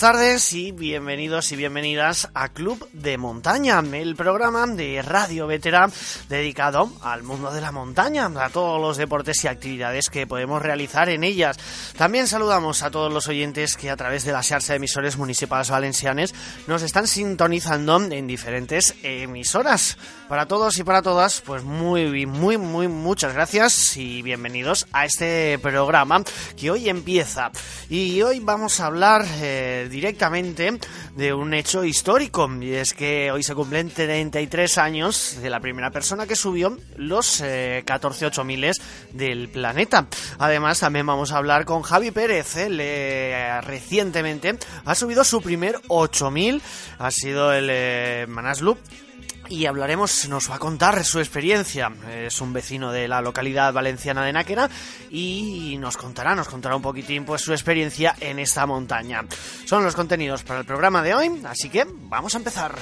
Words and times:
tardes 0.00 0.54
y 0.54 0.72
bienvenidos 0.72 1.52
y 1.52 1.56
bienvenidas 1.56 2.30
a 2.32 2.48
Club 2.48 2.88
de 2.94 3.18
Montaña, 3.18 3.82
el 3.92 4.16
programa 4.16 4.66
de 4.66 5.02
Radio 5.02 5.46
Vetera 5.46 5.90
dedicado 6.26 6.90
al 7.02 7.22
mundo 7.22 7.52
de 7.52 7.60
la 7.60 7.70
montaña, 7.70 8.30
a 8.34 8.48
todos 8.48 8.80
los 8.80 8.96
deportes 8.96 9.44
y 9.44 9.48
actividades 9.48 10.08
que 10.08 10.26
podemos 10.26 10.62
realizar 10.62 11.10
en 11.10 11.22
ellas. 11.22 11.58
También 11.98 12.28
saludamos 12.28 12.82
a 12.82 12.90
todos 12.90 13.12
los 13.12 13.28
oyentes 13.28 13.76
que 13.76 13.90
a 13.90 13.96
través 13.96 14.24
de 14.24 14.32
las 14.32 14.48
de 14.48 14.74
emisores 14.74 15.18
municipales 15.18 15.68
valencianes 15.68 16.34
nos 16.66 16.80
están 16.80 17.06
sintonizando 17.06 18.00
en 18.02 18.26
diferentes 18.26 18.94
emisoras. 19.02 19.98
Para 20.30 20.46
todos 20.46 20.78
y 20.78 20.84
para 20.84 21.02
todas, 21.02 21.42
pues 21.42 21.62
muy, 21.62 22.24
muy, 22.24 22.56
muy, 22.56 22.88
muchas 22.88 23.34
gracias 23.34 23.96
y 23.98 24.22
bienvenidos 24.22 24.86
a 24.92 25.04
este 25.04 25.58
programa 25.58 26.22
que 26.56 26.70
hoy 26.70 26.88
empieza. 26.88 27.50
Y 27.90 28.22
hoy 28.22 28.40
vamos 28.40 28.80
a 28.80 28.86
hablar 28.86 29.26
eh, 29.42 29.88
directamente 29.90 30.78
de 31.16 31.34
un 31.34 31.52
hecho 31.52 31.84
histórico 31.84 32.50
y 32.60 32.72
es 32.72 32.94
que 32.94 33.30
hoy 33.30 33.42
se 33.42 33.54
cumplen 33.54 33.90
33 33.90 34.78
años 34.78 35.38
de 35.42 35.50
la 35.50 35.60
primera 35.60 35.90
persona 35.90 36.26
que 36.26 36.36
subió 36.36 36.78
los 36.96 37.40
eh, 37.42 37.82
14 37.84 38.30
miles 38.44 38.80
del 39.12 39.48
planeta. 39.48 40.06
Además, 40.38 40.80
también 40.80 41.06
vamos 41.06 41.32
a 41.32 41.38
hablar 41.38 41.64
con 41.64 41.82
Javi 41.82 42.10
Pérez. 42.10 42.54
Eh, 42.56 43.60
recientemente 43.62 44.58
ha 44.84 44.94
subido 44.94 45.24
su 45.24 45.42
primer 45.42 45.76
8000, 45.88 46.62
ha 46.98 47.10
sido 47.10 47.52
el 47.52 47.68
eh, 47.70 48.26
Manaslu 48.28 48.78
y 49.50 49.66
hablaremos, 49.66 50.28
nos 50.28 50.48
va 50.50 50.54
a 50.54 50.58
contar 50.58 51.04
su 51.04 51.18
experiencia. 51.18 51.92
Es 52.08 52.40
un 52.40 52.52
vecino 52.52 52.92
de 52.92 53.08
la 53.08 53.20
localidad 53.20 53.72
valenciana 53.72 54.24
de 54.24 54.32
Náquera 54.32 54.70
y 55.10 55.76
nos 55.78 55.96
contará, 55.96 56.34
nos 56.34 56.48
contará 56.48 56.76
un 56.76 56.82
poquitín 56.82 57.24
pues 57.24 57.42
su 57.42 57.52
experiencia 57.52 58.14
en 58.20 58.38
esta 58.38 58.64
montaña. 58.64 59.24
Son 59.66 59.82
los 59.82 59.94
contenidos 59.94 60.44
para 60.44 60.60
el 60.60 60.66
programa 60.66 61.02
de 61.02 61.14
hoy, 61.14 61.42
así 61.44 61.68
que 61.68 61.84
vamos 61.86 62.34
a 62.34 62.38
empezar. 62.38 62.74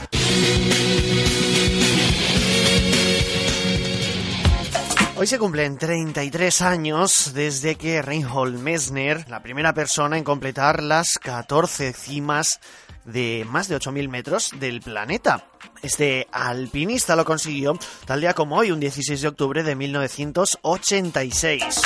Hoy 5.17 5.27
se 5.27 5.39
cumplen 5.41 5.79
33 5.79 6.63
años 6.63 7.33
desde 7.35 7.75
que 7.75 8.03
Reinhold 8.03 8.61
Messner, 8.61 9.29
la 9.29 9.43
primera 9.43 9.75
persona 9.75 10.17
en 10.17 10.23
completar 10.23 10.81
las 10.81 11.19
14 11.21 11.93
cimas 11.93 12.61
de 13.09 13.47
más 13.49 13.69
de 13.69 13.77
8.000 13.77 14.09
metros 14.09 14.51
del 14.59 14.81
planeta. 14.81 15.45
Este 15.83 16.27
alpinista 16.31 17.17
lo 17.17 17.25
consiguió 17.25 17.79
tal 18.05 18.21
día 18.21 18.35
como 18.35 18.57
hoy, 18.57 18.71
un 18.71 18.81
16 18.81 19.23
de 19.23 19.29
octubre 19.29 19.63
de 19.63 19.75
1986. 19.75 21.83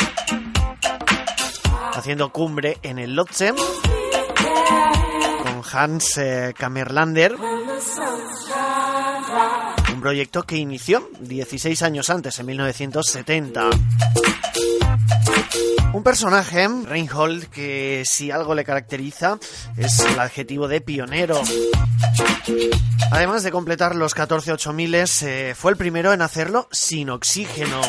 Haciendo 1.95 2.33
cumbre 2.33 2.79
en 2.83 2.98
el 2.98 3.14
Lhotse 3.14 3.55
con 5.42 5.62
Hans 5.73 6.19
eh, 6.19 6.55
Kammerlander. 6.56 7.36
Un 9.95 10.01
proyecto 10.01 10.42
que 10.42 10.57
inició 10.57 11.09
16 11.20 11.83
años 11.83 12.11
antes, 12.11 12.39
en 12.39 12.47
1970. 12.47 13.70
Un 15.92 16.03
personaje, 16.03 16.69
Reinhold, 16.86 17.45
que 17.47 18.03
si 18.06 18.31
algo 18.31 18.55
le 18.55 18.64
caracteriza 18.64 19.39
es 19.77 20.00
el 20.00 20.19
adjetivo 20.19 20.67
de 20.69 20.81
pionero. 20.81 21.41
Además 23.11 23.42
de 23.42 23.51
completar 23.51 23.95
los 23.95 24.15
14 24.15 24.53
8000, 24.53 24.95
eh, 24.95 25.55
fue 25.56 25.73
el 25.73 25.77
primero 25.77 26.12
en 26.12 26.23
hacerlo 26.23 26.69
sin 26.70 27.11
oxígeno. 27.11 27.81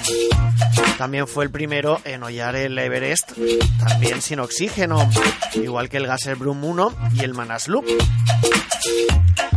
También 0.98 1.28
fue 1.28 1.46
el 1.46 1.52
primero 1.52 2.02
en 2.04 2.24
hollar 2.24 2.56
el 2.56 2.78
Everest, 2.78 3.32
también 3.80 4.22
sin 4.22 4.40
oxígeno, 4.40 5.10
igual 5.56 5.90
que 5.90 5.98
el 5.98 6.08
Gasserbrum 6.08 6.64
1 6.64 6.94
y 7.16 7.24
el 7.24 7.34
Manaslu. 7.34 7.84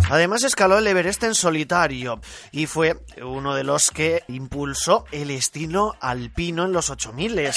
Además 0.09 0.45
escaló 0.45 0.79
el 0.79 0.87
Everest 0.87 1.25
en 1.25 1.35
solitario 1.35 2.21
y 2.53 2.67
fue 2.67 2.97
uno 3.21 3.55
de 3.57 3.65
los 3.65 3.91
que 3.91 4.23
impulsó 4.29 5.05
el 5.11 5.33
estilo 5.33 5.97
alpino 6.01 6.65
en 6.65 6.73
los 6.73 6.91
8000. 6.91 7.51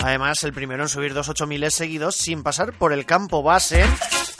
Además, 0.00 0.44
el 0.44 0.52
primero 0.52 0.82
en 0.82 0.90
subir 0.90 1.14
dos 1.14 1.30
8000 1.30 1.70
seguidos 1.70 2.16
sin 2.16 2.42
pasar 2.42 2.74
por 2.74 2.92
el 2.92 3.06
campo 3.06 3.42
base 3.42 3.86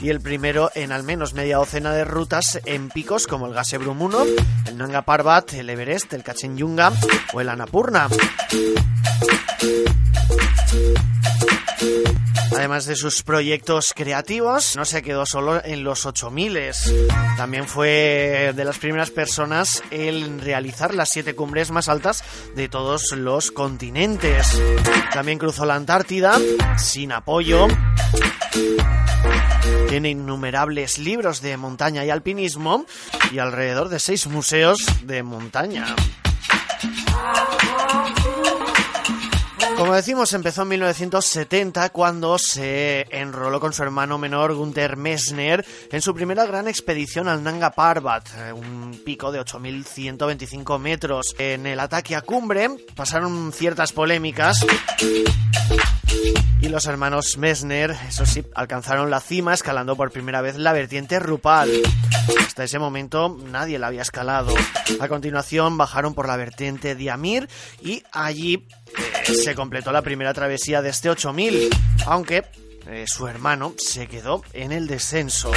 y 0.04 0.10
el 0.10 0.20
primero 0.20 0.70
en 0.74 0.92
al 0.92 1.02
menos 1.02 1.32
media 1.32 1.56
docena 1.56 1.94
de 1.94 2.04
rutas 2.04 2.60
en 2.66 2.90
picos 2.90 3.26
como 3.26 3.46
el 3.46 3.54
Gasebrum 3.54 4.02
1, 4.02 4.24
el 4.66 4.76
Nanga 4.76 5.00
Parbat, 5.00 5.54
el 5.54 5.70
Everest, 5.70 6.12
el 6.12 6.22
Kachenyunga 6.22 6.92
o 7.32 7.40
el 7.40 7.48
Annapurna. 7.48 8.08
Además 12.54 12.84
de 12.84 12.96
sus 12.96 13.22
proyectos 13.22 13.94
creativos, 13.96 14.76
no 14.76 14.84
se 14.84 15.00
quedó 15.00 15.24
solo 15.24 15.64
en 15.64 15.84
los 15.84 16.04
8000. 16.04 16.58
También 17.38 17.66
fue 17.66 18.52
de 18.54 18.64
las 18.66 18.76
primeras 18.76 19.10
personas 19.10 19.82
en 19.90 20.38
realizar 20.38 20.94
las 20.94 21.08
siete 21.08 21.34
cumbres 21.34 21.70
más 21.70 21.88
altas 21.88 22.22
de 22.54 22.68
todos 22.68 23.12
los 23.12 23.50
continentes. 23.52 24.60
También 25.14 25.38
cruzó 25.38 25.64
la 25.64 25.76
Antártida 25.76 26.38
sin 26.76 27.12
apoyo. 27.12 27.68
Tiene 29.94 30.10
innumerables 30.10 30.98
libros 30.98 31.40
de 31.40 31.56
montaña 31.56 32.04
y 32.04 32.10
alpinismo 32.10 32.84
y 33.30 33.38
alrededor 33.38 33.90
de 33.90 34.00
seis 34.00 34.26
museos 34.26 34.78
de 35.04 35.22
montaña. 35.22 35.86
Como 39.76 39.94
decimos, 39.94 40.32
empezó 40.32 40.62
en 40.62 40.68
1970 40.68 41.88
cuando 41.90 42.38
se 42.38 43.06
enroló 43.10 43.58
con 43.58 43.72
su 43.72 43.82
hermano 43.82 44.18
menor 44.18 44.54
Gunther 44.54 44.96
Messner 44.96 45.64
en 45.90 46.00
su 46.00 46.14
primera 46.14 46.46
gran 46.46 46.68
expedición 46.68 47.28
al 47.28 47.42
Nanga 47.42 47.70
Parbat, 47.70 48.28
eh, 48.36 48.52
un 48.52 49.00
pico 49.04 49.32
de 49.32 49.40
8.125 49.40 50.78
metros. 50.78 51.34
En 51.38 51.66
el 51.66 51.80
ataque 51.80 52.14
a 52.14 52.22
cumbre 52.22 52.70
pasaron 52.94 53.52
ciertas 53.52 53.92
polémicas 53.92 54.64
y 56.60 56.68
los 56.68 56.86
hermanos 56.86 57.36
Messner, 57.36 57.94
eso 58.08 58.24
sí, 58.24 58.42
alcanzaron 58.54 59.10
la 59.10 59.20
cima 59.20 59.52
escalando 59.52 59.96
por 59.96 60.10
primera 60.10 60.40
vez 60.40 60.56
la 60.56 60.72
vertiente 60.72 61.18
Rupal. 61.18 61.70
Hasta 62.38 62.64
ese 62.64 62.78
momento 62.78 63.36
nadie 63.50 63.78
la 63.78 63.88
había 63.88 64.02
escalado. 64.02 64.54
A 64.98 65.08
continuación 65.08 65.76
bajaron 65.76 66.14
por 66.14 66.26
la 66.26 66.36
vertiente 66.36 66.94
Diamir 66.94 67.48
y 67.82 68.02
allí 68.12 68.66
eh, 68.96 69.34
se 69.34 69.54
completó 69.54 69.92
la 69.92 70.02
primera 70.02 70.34
travesía 70.34 70.82
de 70.82 70.90
este 70.90 71.10
8000, 71.10 71.70
aunque 72.06 72.44
eh, 72.86 73.04
su 73.06 73.26
hermano 73.26 73.74
se 73.78 74.06
quedó 74.06 74.42
en 74.52 74.72
el 74.72 74.86
descenso. 74.86 75.50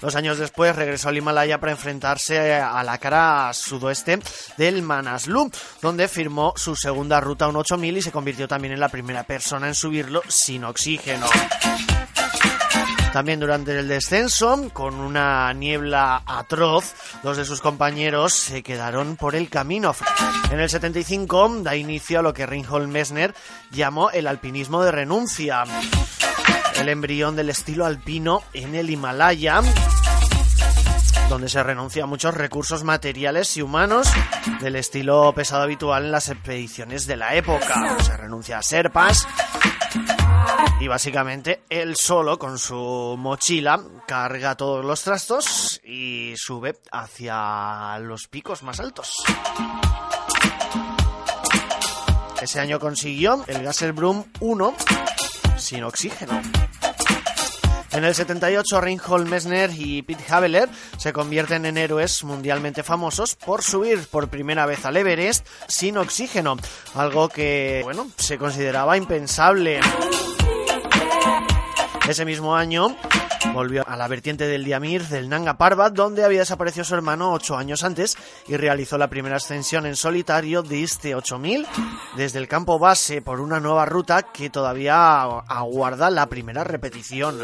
Dos 0.00 0.14
años 0.14 0.38
después 0.38 0.76
regresó 0.76 1.08
al 1.08 1.16
Himalaya 1.16 1.58
para 1.58 1.72
enfrentarse 1.72 2.54
a 2.54 2.82
la 2.84 2.98
cara 2.98 3.50
sudoeste 3.52 4.18
del 4.56 4.82
Manaslu, 4.82 5.50
donde 5.80 6.06
firmó 6.08 6.52
su 6.56 6.76
segunda 6.76 7.18
ruta 7.20 7.48
un 7.48 7.56
8000 7.56 7.96
y 7.96 8.02
se 8.02 8.12
convirtió 8.12 8.46
también 8.46 8.74
en 8.74 8.80
la 8.80 8.88
primera 8.88 9.24
persona 9.24 9.68
en 9.68 9.74
subirlo 9.74 10.22
sin 10.28 10.64
oxígeno. 10.64 11.26
También 13.12 13.40
durante 13.40 13.78
el 13.78 13.88
descenso, 13.88 14.70
con 14.72 14.94
una 14.94 15.52
niebla 15.52 16.22
atroz, 16.26 16.94
dos 17.22 17.36
de 17.36 17.44
sus 17.44 17.60
compañeros 17.60 18.34
se 18.34 18.62
quedaron 18.62 19.16
por 19.16 19.34
el 19.34 19.48
camino. 19.48 19.94
En 20.50 20.60
el 20.60 20.68
75 20.68 21.60
da 21.62 21.76
inicio 21.76 22.18
a 22.18 22.22
lo 22.22 22.34
que 22.34 22.46
Reinhold 22.46 22.88
Messner 22.88 23.34
llamó 23.70 24.10
el 24.10 24.26
alpinismo 24.26 24.82
de 24.82 24.92
renuncia, 24.92 25.64
el 26.80 26.88
embrión 26.88 27.36
del 27.36 27.50
estilo 27.50 27.86
alpino 27.86 28.42
en 28.52 28.74
el 28.74 28.90
Himalaya 28.90 29.62
donde 31.28 31.48
se 31.48 31.62
renuncia 31.62 32.04
a 32.04 32.06
muchos 32.06 32.34
recursos 32.34 32.84
materiales 32.84 33.56
y 33.56 33.62
humanos 33.62 34.08
del 34.60 34.76
estilo 34.76 35.32
pesado 35.34 35.62
habitual 35.62 36.04
en 36.04 36.12
las 36.12 36.28
expediciones 36.28 37.06
de 37.06 37.16
la 37.16 37.34
época. 37.34 37.96
Se 38.00 38.16
renuncia 38.16 38.58
a 38.58 38.62
serpas, 38.62 39.26
y 40.86 40.88
básicamente 40.88 41.62
él 41.68 41.96
solo 42.00 42.38
con 42.38 42.60
su 42.60 43.16
mochila 43.18 43.82
carga 44.06 44.54
todos 44.54 44.84
los 44.84 45.02
trastos 45.02 45.80
y 45.82 46.32
sube 46.36 46.76
hacia 46.92 47.98
los 47.98 48.28
picos 48.28 48.62
más 48.62 48.78
altos. 48.78 49.12
Ese 52.40 52.60
año 52.60 52.78
consiguió 52.78 53.42
el 53.48 53.64
Gasserbrum 53.64 54.26
1 54.38 54.74
sin 55.56 55.82
oxígeno. 55.82 56.40
En 57.90 58.04
el 58.04 58.14
78, 58.14 58.80
Reinhold 58.80 59.28
Messner 59.28 59.70
y 59.74 60.02
Pete 60.02 60.24
Haveler 60.28 60.68
se 60.98 61.12
convierten 61.12 61.66
en 61.66 61.78
héroes 61.78 62.22
mundialmente 62.22 62.84
famosos 62.84 63.34
por 63.34 63.64
subir 63.64 64.06
por 64.06 64.28
primera 64.28 64.66
vez 64.66 64.84
al 64.84 64.98
Everest 64.98 65.44
sin 65.66 65.96
oxígeno, 65.98 66.58
algo 66.94 67.28
que, 67.28 67.80
bueno, 67.82 68.06
se 68.18 68.38
consideraba 68.38 68.96
impensable. 68.96 69.80
Ese 72.08 72.24
mismo 72.24 72.54
año, 72.54 72.96
Volvió 73.52 73.88
a 73.88 73.96
la 73.96 74.08
vertiente 74.08 74.46
del 74.46 74.64
Diamir 74.64 75.06
del 75.08 75.28
Nanga 75.28 75.56
Parbat, 75.56 75.92
donde 75.92 76.24
había 76.24 76.40
desaparecido 76.40 76.84
su 76.84 76.94
hermano 76.94 77.32
ocho 77.32 77.56
años 77.56 77.84
antes 77.84 78.16
y 78.46 78.56
realizó 78.56 78.98
la 78.98 79.08
primera 79.08 79.36
ascensión 79.36 79.86
en 79.86 79.96
solitario 79.96 80.62
de 80.62 80.82
este 80.82 81.14
8000 81.14 81.66
desde 82.16 82.38
el 82.38 82.48
campo 82.48 82.78
base 82.78 83.22
por 83.22 83.40
una 83.40 83.60
nueva 83.60 83.86
ruta 83.86 84.22
que 84.22 84.50
todavía 84.50 85.22
aguarda 85.22 86.10
la 86.10 86.26
primera 86.26 86.64
repetición. 86.64 87.38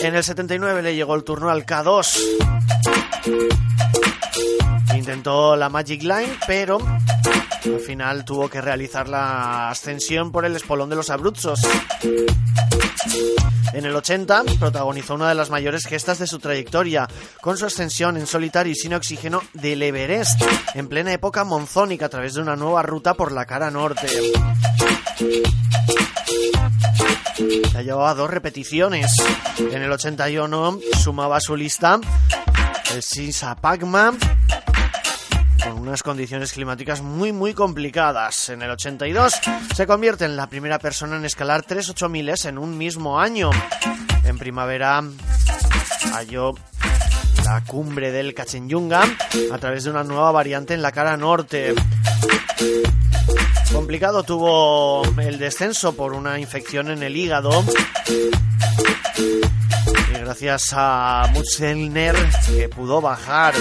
En 0.00 0.14
el 0.14 0.24
79 0.24 0.82
le 0.82 0.94
llegó 0.94 1.14
el 1.14 1.24
turno 1.24 1.50
al 1.50 1.66
K2. 1.66 2.18
Intentó 4.96 5.56
la 5.56 5.68
Magic 5.68 6.02
Line, 6.02 6.38
pero 6.46 6.78
al 7.74 7.80
final 7.80 8.24
tuvo 8.24 8.48
que 8.48 8.60
realizar 8.60 9.08
la 9.08 9.70
ascensión 9.70 10.32
por 10.32 10.44
el 10.44 10.56
espolón 10.56 10.88
de 10.88 10.96
los 10.96 11.10
Abruzos. 11.10 11.60
En 13.72 13.84
el 13.84 13.94
80 13.94 14.44
protagonizó 14.58 15.14
una 15.14 15.28
de 15.28 15.34
las 15.34 15.50
mayores 15.50 15.86
gestas 15.86 16.18
de 16.18 16.26
su 16.26 16.38
trayectoria, 16.38 17.08
con 17.40 17.56
su 17.56 17.66
ascensión 17.66 18.16
en 18.16 18.26
solitario 18.26 18.72
y 18.72 18.76
sin 18.76 18.94
oxígeno 18.94 19.42
del 19.52 19.82
Everest, 19.82 20.42
en 20.74 20.88
plena 20.88 21.12
época 21.12 21.44
monzónica 21.44 22.06
a 22.06 22.08
través 22.08 22.34
de 22.34 22.42
una 22.42 22.56
nueva 22.56 22.82
ruta 22.82 23.14
por 23.14 23.32
la 23.32 23.44
cara 23.44 23.70
norte. 23.70 24.08
Ya 27.72 27.82
llevaba 27.82 28.14
dos 28.14 28.30
repeticiones. 28.30 29.12
En 29.58 29.82
el 29.82 29.92
81 29.92 30.80
sumaba 31.02 31.40
su 31.40 31.56
lista 31.56 32.00
el 32.94 33.34
Pacma 33.60 34.14
con 35.62 35.78
unas 35.78 36.02
condiciones 36.02 36.52
climáticas 36.52 37.02
muy 37.02 37.32
muy 37.32 37.54
complicadas. 37.54 38.48
En 38.48 38.62
el 38.62 38.70
82 38.70 39.34
se 39.74 39.86
convierte 39.86 40.24
en 40.24 40.36
la 40.36 40.48
primera 40.48 40.78
persona 40.78 41.16
en 41.16 41.24
escalar 41.24 41.62
3 41.62 41.90
8000 41.90 42.34
en 42.44 42.58
un 42.58 42.76
mismo 42.76 43.20
año. 43.20 43.50
En 44.24 44.38
primavera 44.38 45.02
halló 46.12 46.54
la 47.44 47.62
cumbre 47.64 48.10
del 48.10 48.34
Kachenyunga 48.34 49.04
a 49.52 49.58
través 49.58 49.84
de 49.84 49.90
una 49.90 50.04
nueva 50.04 50.32
variante 50.32 50.74
en 50.74 50.82
la 50.82 50.92
cara 50.92 51.16
norte. 51.16 51.74
Complicado 53.72 54.22
tuvo 54.22 55.02
el 55.18 55.38
descenso 55.38 55.94
por 55.94 56.12
una 56.12 56.38
infección 56.38 56.90
en 56.90 57.02
el 57.02 57.16
hígado. 57.16 57.64
Gracias 60.28 60.74
a 60.76 61.26
Mutzelner 61.32 62.14
que 62.46 62.68
pudo 62.68 63.00
bajar. 63.00 63.54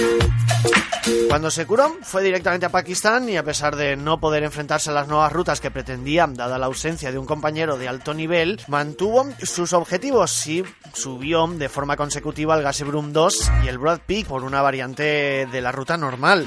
Cuando 1.30 1.50
se 1.50 1.66
curó, 1.66 1.96
fue 2.02 2.22
directamente 2.22 2.66
a 2.66 2.70
Pakistán 2.70 3.30
y 3.30 3.38
a 3.38 3.44
pesar 3.44 3.78
de 3.78 3.96
no 3.96 4.20
poder 4.20 4.44
enfrentarse 4.44 4.90
a 4.90 4.94
las 4.94 5.08
nuevas 5.08 5.32
rutas 5.32 5.62
que 5.62 5.72
pretendía, 5.72 6.28
dada 6.28 6.58
la 6.58 6.66
ausencia 6.66 7.10
de 7.10 7.18
un 7.18 7.26
compañero 7.26 7.78
de 7.78 7.88
alto 7.88 8.14
nivel, 8.14 8.60
mantuvo 8.68 9.30
sus 9.44 9.72
objetivos 9.72 10.46
y 10.46 10.66
subió 10.92 11.48
de 11.48 11.70
forma 11.70 11.96
consecutiva 11.96 12.56
al 12.56 12.64
Gasebrum 12.64 13.14
2 13.14 13.52
y 13.64 13.70
el 13.70 13.78
Broad 13.78 14.02
Peak 14.06 14.28
por 14.28 14.44
una 14.44 14.62
variante 14.62 15.48
de 15.50 15.62
la 15.62 15.72
ruta 15.72 15.96
normal. 15.96 16.46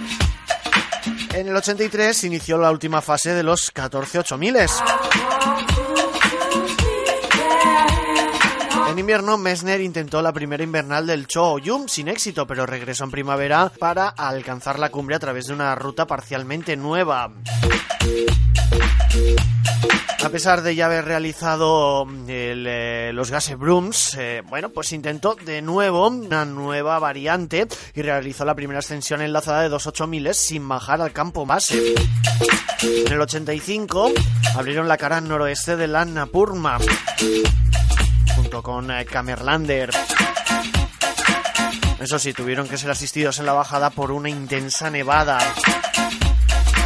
En 1.33 1.49
el 1.49 1.57
83 1.57 2.25
inició 2.25 2.59
la 2.59 2.71
última 2.71 3.01
fase 3.01 3.33
de 3.33 3.43
los 3.43 3.71
14 3.71 4.19
8000. 4.19 4.57
En 8.91 8.99
invierno, 8.99 9.39
Messner 9.39 9.81
intentó 9.81 10.21
la 10.21 10.33
primera 10.33 10.65
invernal 10.65 11.07
del 11.07 11.29
Cho 11.29 11.61
Yum 11.61 11.87
sin 11.87 12.09
éxito, 12.09 12.45
pero 12.45 12.67
regresó 12.67 13.05
en 13.05 13.13
primavera 13.13 13.71
para 13.79 14.09
alcanzar 14.09 14.81
la 14.81 14.89
cumbre 14.89 15.15
a 15.15 15.21
través 15.21 15.47
de 15.47 15.53
una 15.53 15.77
ruta 15.77 16.09
parcialmente 16.09 16.77
nueva. 16.77 17.33
A 20.25 20.29
pesar 20.29 20.63
de 20.63 20.75
ya 20.75 20.87
haber 20.87 21.05
realizado 21.05 22.05
eh, 22.27 23.13
los 23.15 23.31
Gase 23.31 23.55
Brooms, 23.55 24.17
eh, 24.19 24.43
bueno, 24.49 24.71
pues 24.71 24.91
intentó 24.91 25.37
de 25.37 25.63
nuevo 25.63 26.09
una 26.09 26.45
nueva 26.45 26.99
variante 26.99 27.69
y 27.95 28.03
realizó 28.03 28.45
la 28.45 28.57
primera 28.57 28.81
ascensión 28.81 29.23
enlazada 29.23 29.63
de 29.63 29.69
28000 29.69 30.35
sin 30.35 30.69
bajar 30.69 31.01
al 31.01 31.13
campo 31.13 31.47
base. 31.47 31.95
En 32.83 33.13
el 33.13 33.21
85 33.21 34.11
abrieron 34.57 34.89
la 34.89 34.97
cara 34.97 35.21
noroeste 35.21 35.77
de 35.77 35.87
la 35.87 36.05
Napurma 36.05 36.79
con 38.51 38.91
eh, 38.91 39.05
Camerlander. 39.05 39.91
Eso 42.01 42.19
sí, 42.19 42.33
tuvieron 42.33 42.67
que 42.69 42.77
ser 42.77 42.91
asistidos 42.91 43.39
en 43.39 43.47
la 43.47 43.53
bajada 43.53 43.91
por 43.91 44.11
una 44.11 44.29
intensa 44.29 44.91
nevada. 44.91 45.39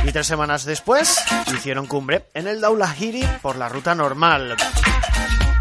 Y 0.06 0.12
tres 0.12 0.26
semanas 0.26 0.64
después 0.64 1.18
hicieron 1.54 1.86
cumbre 1.86 2.26
en 2.34 2.46
el 2.46 2.60
Daulahiri 2.60 3.26
por 3.40 3.56
la 3.56 3.68
ruta 3.70 3.94
normal. 3.94 4.56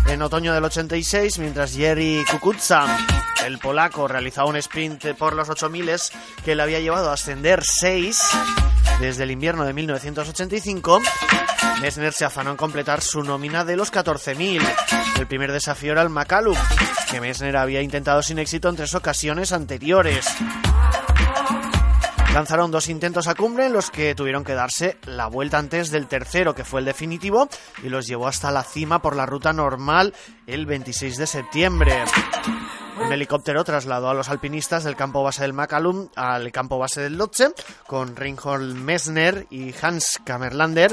En 0.08 0.22
otoño 0.22 0.54
del 0.54 0.66
86, 0.66 1.40
mientras 1.40 1.74
Jerry 1.74 2.24
Kukutsa, 2.30 2.86
el 3.46 3.58
polaco, 3.60 4.08
realizaba 4.08 4.50
un 4.50 4.58
sprint 4.58 5.14
por 5.18 5.34
los 5.34 5.50
8000 5.50 5.90
que 6.44 6.56
le 6.56 6.64
había 6.64 6.82
llevado 6.82 7.10
a 7.10 7.14
ascender 7.14 7.64
6 7.64 8.22
desde 9.00 9.24
el 9.24 9.32
invierno 9.32 9.66
de 9.66 9.74
1985, 9.74 11.02
Messner 11.82 12.14
se 12.14 12.26
afanó 12.26 12.52
en 12.52 12.58
completar 12.58 13.02
su 13.02 13.24
nómina 13.24 13.66
de 13.66 13.76
los 13.76 13.92
14.000. 13.92 14.62
El 15.20 15.28
primer 15.28 15.52
desafío 15.52 15.92
era 15.92 16.02
el 16.02 16.10
Macalum, 16.10 16.58
que 17.10 17.20
Messner 17.20 17.58
había 17.58 17.82
intentado 17.82 18.22
sin 18.22 18.40
éxito 18.40 18.70
en 18.70 18.76
tres 18.76 18.96
ocasiones 18.96 19.52
anteriores. 19.52 20.26
Lanzaron 22.34 22.72
dos 22.72 22.90
intentos 22.90 23.28
a 23.28 23.36
cumbre 23.36 23.68
en 23.68 23.74
los 23.74 23.92
que 23.92 24.16
tuvieron 24.16 24.44
que 24.44 24.56
darse 24.56 24.98
la 25.06 25.28
vuelta 25.28 25.60
antes 25.60 25.92
del 25.92 26.08
tercero, 26.08 26.56
que 26.56 26.64
fue 26.64 26.80
el 26.80 26.86
definitivo, 26.88 27.48
y 27.84 27.90
los 27.90 28.08
llevó 28.08 28.28
hasta 28.28 28.50
la 28.50 28.64
cima 28.64 29.04
por 29.04 29.16
la 29.16 29.28
ruta 29.28 29.54
normal 29.54 30.16
el 30.48 30.66
26 30.66 31.18
de 31.18 31.28
septiembre. 31.28 32.04
Un 33.00 33.14
helicóptero 33.14 33.64
trasladó 33.64 34.10
a 34.10 34.16
los 34.16 34.30
alpinistas 34.30 34.84
del 34.84 34.96
campo 34.96 35.22
base 35.22 35.44
del 35.44 35.54
Macalum 35.54 36.10
al 36.16 36.52
campo 36.52 36.80
base 36.80 37.02
del 37.02 37.18
Lotse, 37.18 37.54
con 37.86 38.16
Reinhold 38.16 38.78
Messner 38.78 39.46
y 39.52 39.72
Hans 39.80 40.20
Kammerlander, 40.26 40.92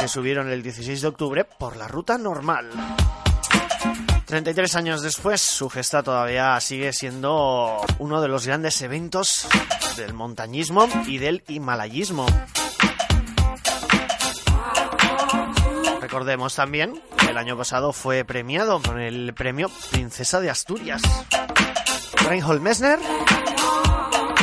que 0.00 0.08
subieron 0.08 0.50
el 0.50 0.64
16 0.64 1.00
de 1.00 1.08
octubre 1.08 1.44
por 1.44 1.76
la 1.76 1.86
ruta 1.86 2.18
normal. 2.18 2.70
33 4.30 4.76
años 4.76 5.02
después, 5.02 5.40
su 5.40 5.68
gesta 5.68 6.04
todavía 6.04 6.60
sigue 6.60 6.92
siendo 6.92 7.80
uno 7.98 8.22
de 8.22 8.28
los 8.28 8.46
grandes 8.46 8.80
eventos 8.80 9.48
del 9.96 10.14
montañismo 10.14 10.86
y 11.08 11.18
del 11.18 11.42
himalayismo. 11.48 12.26
Recordemos 16.00 16.54
también 16.54 17.02
que 17.18 17.26
el 17.26 17.38
año 17.38 17.56
pasado 17.56 17.92
fue 17.92 18.24
premiado 18.24 18.80
con 18.80 19.00
el 19.00 19.34
premio 19.34 19.68
Princesa 19.90 20.38
de 20.38 20.48
Asturias. 20.48 21.02
Reinhold 22.28 22.62
Messner, 22.62 23.00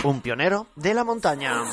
un 0.03 0.19
pionero 0.19 0.67
de 0.75 0.93
la 0.95 1.05
montaña. 1.05 1.63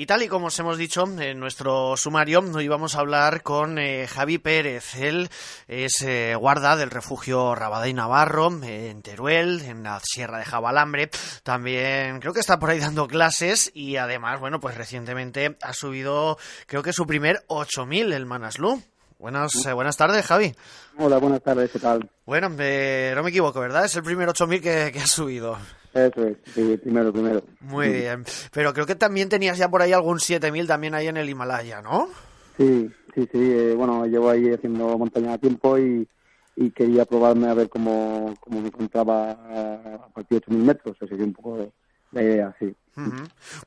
Y 0.00 0.06
tal 0.06 0.22
y 0.22 0.28
como 0.28 0.46
os 0.46 0.58
hemos 0.58 0.78
dicho 0.78 1.04
en 1.20 1.38
nuestro 1.38 1.94
sumario, 1.94 2.42
hoy 2.54 2.68
vamos 2.68 2.94
a 2.94 3.00
hablar 3.00 3.42
con 3.42 3.78
eh, 3.78 4.06
Javi 4.06 4.38
Pérez. 4.38 4.94
Él 4.96 5.28
es 5.68 6.00
eh, 6.00 6.34
guarda 6.36 6.74
del 6.74 6.88
refugio 6.88 7.54
Rabada 7.54 7.86
y 7.86 7.92
Navarro 7.92 8.50
en 8.62 9.02
Teruel, 9.02 9.60
en 9.60 9.82
la 9.82 10.00
Sierra 10.02 10.38
de 10.38 10.46
Jabalambre. 10.46 11.10
También 11.42 12.18
creo 12.20 12.32
que 12.32 12.40
está 12.40 12.58
por 12.58 12.70
ahí 12.70 12.78
dando 12.78 13.08
clases 13.08 13.70
y 13.74 13.98
además, 13.98 14.40
bueno, 14.40 14.58
pues 14.58 14.74
recientemente 14.74 15.58
ha 15.60 15.74
subido, 15.74 16.38
creo 16.66 16.82
que 16.82 16.94
su 16.94 17.06
primer 17.06 17.44
8000 17.48 18.14
el 18.14 18.24
Manaslu. 18.24 18.82
Buenas, 19.18 19.52
eh, 19.66 19.74
buenas 19.74 19.98
tardes, 19.98 20.24
Javi. 20.24 20.54
Hola, 20.96 21.18
buenas 21.18 21.42
tardes, 21.42 21.70
¿qué 21.72 21.78
tal? 21.78 22.08
Bueno, 22.24 22.48
no 22.48 22.56
me 22.56 23.28
equivoco, 23.28 23.60
¿verdad? 23.60 23.84
Es 23.84 23.94
el 23.96 24.02
primer 24.02 24.30
8000 24.30 24.62
que, 24.62 24.92
que 24.94 25.00
ha 25.00 25.06
subido. 25.06 25.58
Eso 25.92 26.24
es, 26.26 26.36
sí, 26.54 26.76
primero, 26.76 27.12
primero. 27.12 27.42
Muy 27.60 27.88
bien. 27.88 28.24
Pero 28.52 28.72
creo 28.72 28.86
que 28.86 28.94
también 28.94 29.28
tenías 29.28 29.58
ya 29.58 29.68
por 29.68 29.82
ahí 29.82 29.92
algún 29.92 30.20
7000 30.20 30.66
también 30.66 30.94
ahí 30.94 31.08
en 31.08 31.16
el 31.16 31.28
Himalaya, 31.28 31.82
¿no? 31.82 32.08
Sí, 32.56 32.90
sí, 33.14 33.28
sí. 33.32 33.52
Eh, 33.52 33.74
bueno, 33.76 34.06
llevo 34.06 34.30
ahí 34.30 34.52
haciendo 34.52 34.96
montaña 34.96 35.32
a 35.32 35.38
tiempo 35.38 35.78
y, 35.78 36.06
y 36.56 36.70
quería 36.70 37.04
probarme 37.04 37.48
a 37.48 37.54
ver 37.54 37.68
cómo, 37.68 38.34
cómo 38.40 38.60
me 38.60 38.68
encontraba 38.68 39.32
a 39.32 40.08
partir 40.14 40.38
de 40.40 40.44
8000 40.46 40.62
metros. 40.62 40.96
Así 41.00 41.16
que 41.16 41.22
un 41.24 41.32
poco 41.32 41.72
la 42.12 42.22
idea, 42.22 42.54
sí. 42.58 42.72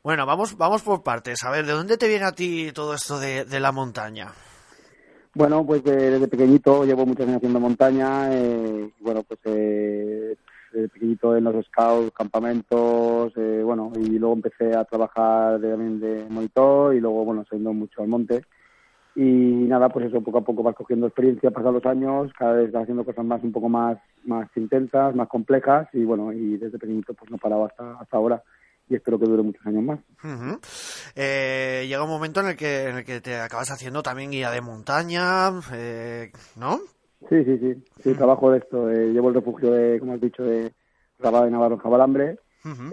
Bueno, 0.03 0.25
vamos, 0.25 0.55
vamos 0.57 0.81
por 0.81 1.01
partes. 1.03 1.43
A 1.43 1.49
ver, 1.49 1.65
¿de 1.65 1.71
dónde 1.73 1.97
te 1.97 2.07
viene 2.07 2.25
a 2.25 2.31
ti 2.31 2.71
todo 2.73 2.93
esto 2.93 3.19
de, 3.19 3.45
de 3.45 3.59
la 3.59 3.71
montaña? 3.71 4.31
Bueno, 5.33 5.65
pues 5.65 5.83
desde 5.83 6.27
pequeñito 6.27 6.85
llevo 6.85 7.05
muchos 7.05 7.25
años 7.25 7.37
haciendo 7.37 7.59
montaña. 7.59 8.29
Eh, 8.31 8.91
bueno, 8.99 9.23
pues 9.23 9.39
eh, 9.45 10.35
desde 10.73 10.89
pequeñito 10.89 11.37
en 11.37 11.43
los 11.45 11.65
scouts, 11.67 12.11
campamentos, 12.11 13.31
eh, 13.37 13.61
bueno, 13.63 13.91
y 13.95 14.19
luego 14.19 14.35
empecé 14.35 14.75
a 14.75 14.83
trabajar 14.83 15.61
también 15.61 15.99
de 15.99 16.25
monitor 16.29 16.95
y 16.95 16.99
luego, 16.99 17.23
bueno, 17.25 17.45
saliendo 17.49 17.73
mucho 17.73 18.01
al 18.01 18.07
monte. 18.07 18.43
Y 19.15 19.21
nada, 19.21 19.89
pues 19.89 20.07
eso, 20.07 20.21
poco 20.21 20.39
a 20.39 20.43
poco 20.43 20.63
vas 20.63 20.75
cogiendo 20.75 21.05
experiencia, 21.05 21.51
pasan 21.51 21.75
los 21.75 21.85
años, 21.85 22.31
cada 22.37 22.53
vez 22.53 22.71
vas 22.71 22.83
haciendo 22.83 23.05
cosas 23.05 23.23
más 23.23 23.43
un 23.43 23.51
poco 23.51 23.69
más, 23.69 23.99
más 24.25 24.49
intensas, 24.55 25.15
más 25.15 25.27
complejas 25.27 25.87
y 25.93 26.03
bueno, 26.03 26.33
y 26.33 26.57
desde 26.57 26.79
pequeñito 26.79 27.13
pues 27.13 27.29
no 27.29 27.37
paraba 27.37 27.67
hasta, 27.67 27.99
hasta 27.99 28.17
ahora 28.17 28.43
y 28.89 28.95
espero 28.95 29.19
que 29.19 29.25
dure 29.25 29.43
muchos 29.43 29.65
años 29.65 29.83
más. 29.83 29.99
eh, 31.15 31.85
llega 31.87 32.03
un 32.03 32.09
momento 32.09 32.41
en 32.41 32.47
el 32.47 32.55
que 32.55 32.89
en 32.89 32.97
el 32.97 33.05
que 33.05 33.21
te 33.21 33.39
acabas 33.39 33.71
haciendo 33.71 34.03
también 34.03 34.31
guía 34.31 34.51
de 34.51 34.61
montaña, 34.61 35.49
eh, 35.73 36.31
¿no? 36.55 36.79
Sí, 37.29 37.43
sí, 37.43 37.57
sí. 37.57 37.83
Sí, 38.03 38.13
trabajo 38.13 38.51
de 38.51 38.59
esto. 38.59 38.89
Eh, 38.89 39.11
llevo 39.13 39.29
el 39.29 39.35
refugio, 39.35 39.71
de, 39.71 39.99
como 39.99 40.13
has 40.13 40.21
dicho, 40.21 40.43
de 40.43 40.71
Rabada 41.19 41.45
de 41.45 41.51
Navarro 41.51 41.75
en 41.75 41.81
Jabalambre. 41.81 42.37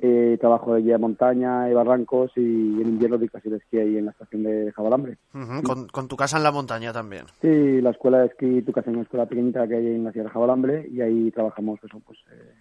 eh, 0.02 0.36
trabajo 0.40 0.74
de 0.74 0.82
guía 0.82 0.94
de 0.94 0.98
montaña 0.98 1.70
y 1.70 1.74
barrancos 1.74 2.32
y 2.36 2.40
en 2.40 2.88
invierno 2.88 3.18
doy 3.18 3.28
casi 3.28 3.48
de 3.48 3.58
esquí 3.58 3.78
ahí 3.78 3.98
en 3.98 4.06
la 4.06 4.10
estación 4.10 4.42
de 4.42 4.72
Jabalambre. 4.72 5.18
¿Con, 5.62 5.86
¿Con, 5.86 6.08
tu 6.08 6.16
casa 6.16 6.38
en 6.38 6.42
la 6.42 6.50
montaña 6.50 6.92
también? 6.92 7.26
Sí, 7.40 7.80
la 7.80 7.90
escuela 7.90 8.18
de 8.18 8.26
esquí, 8.26 8.62
tu 8.62 8.72
casa 8.72 8.90
es 8.90 8.94
una 8.94 9.04
escuela 9.04 9.26
pequeñita 9.26 9.68
que 9.68 9.76
hay 9.76 9.86
en 9.86 10.04
la 10.04 10.12
Sierra 10.12 10.28
de 10.28 10.32
Jabalambre 10.32 10.88
y 10.90 11.00
ahí 11.00 11.30
trabajamos 11.30 11.78
eso, 11.84 12.00
pues 12.04 12.18
eh, 12.32 12.52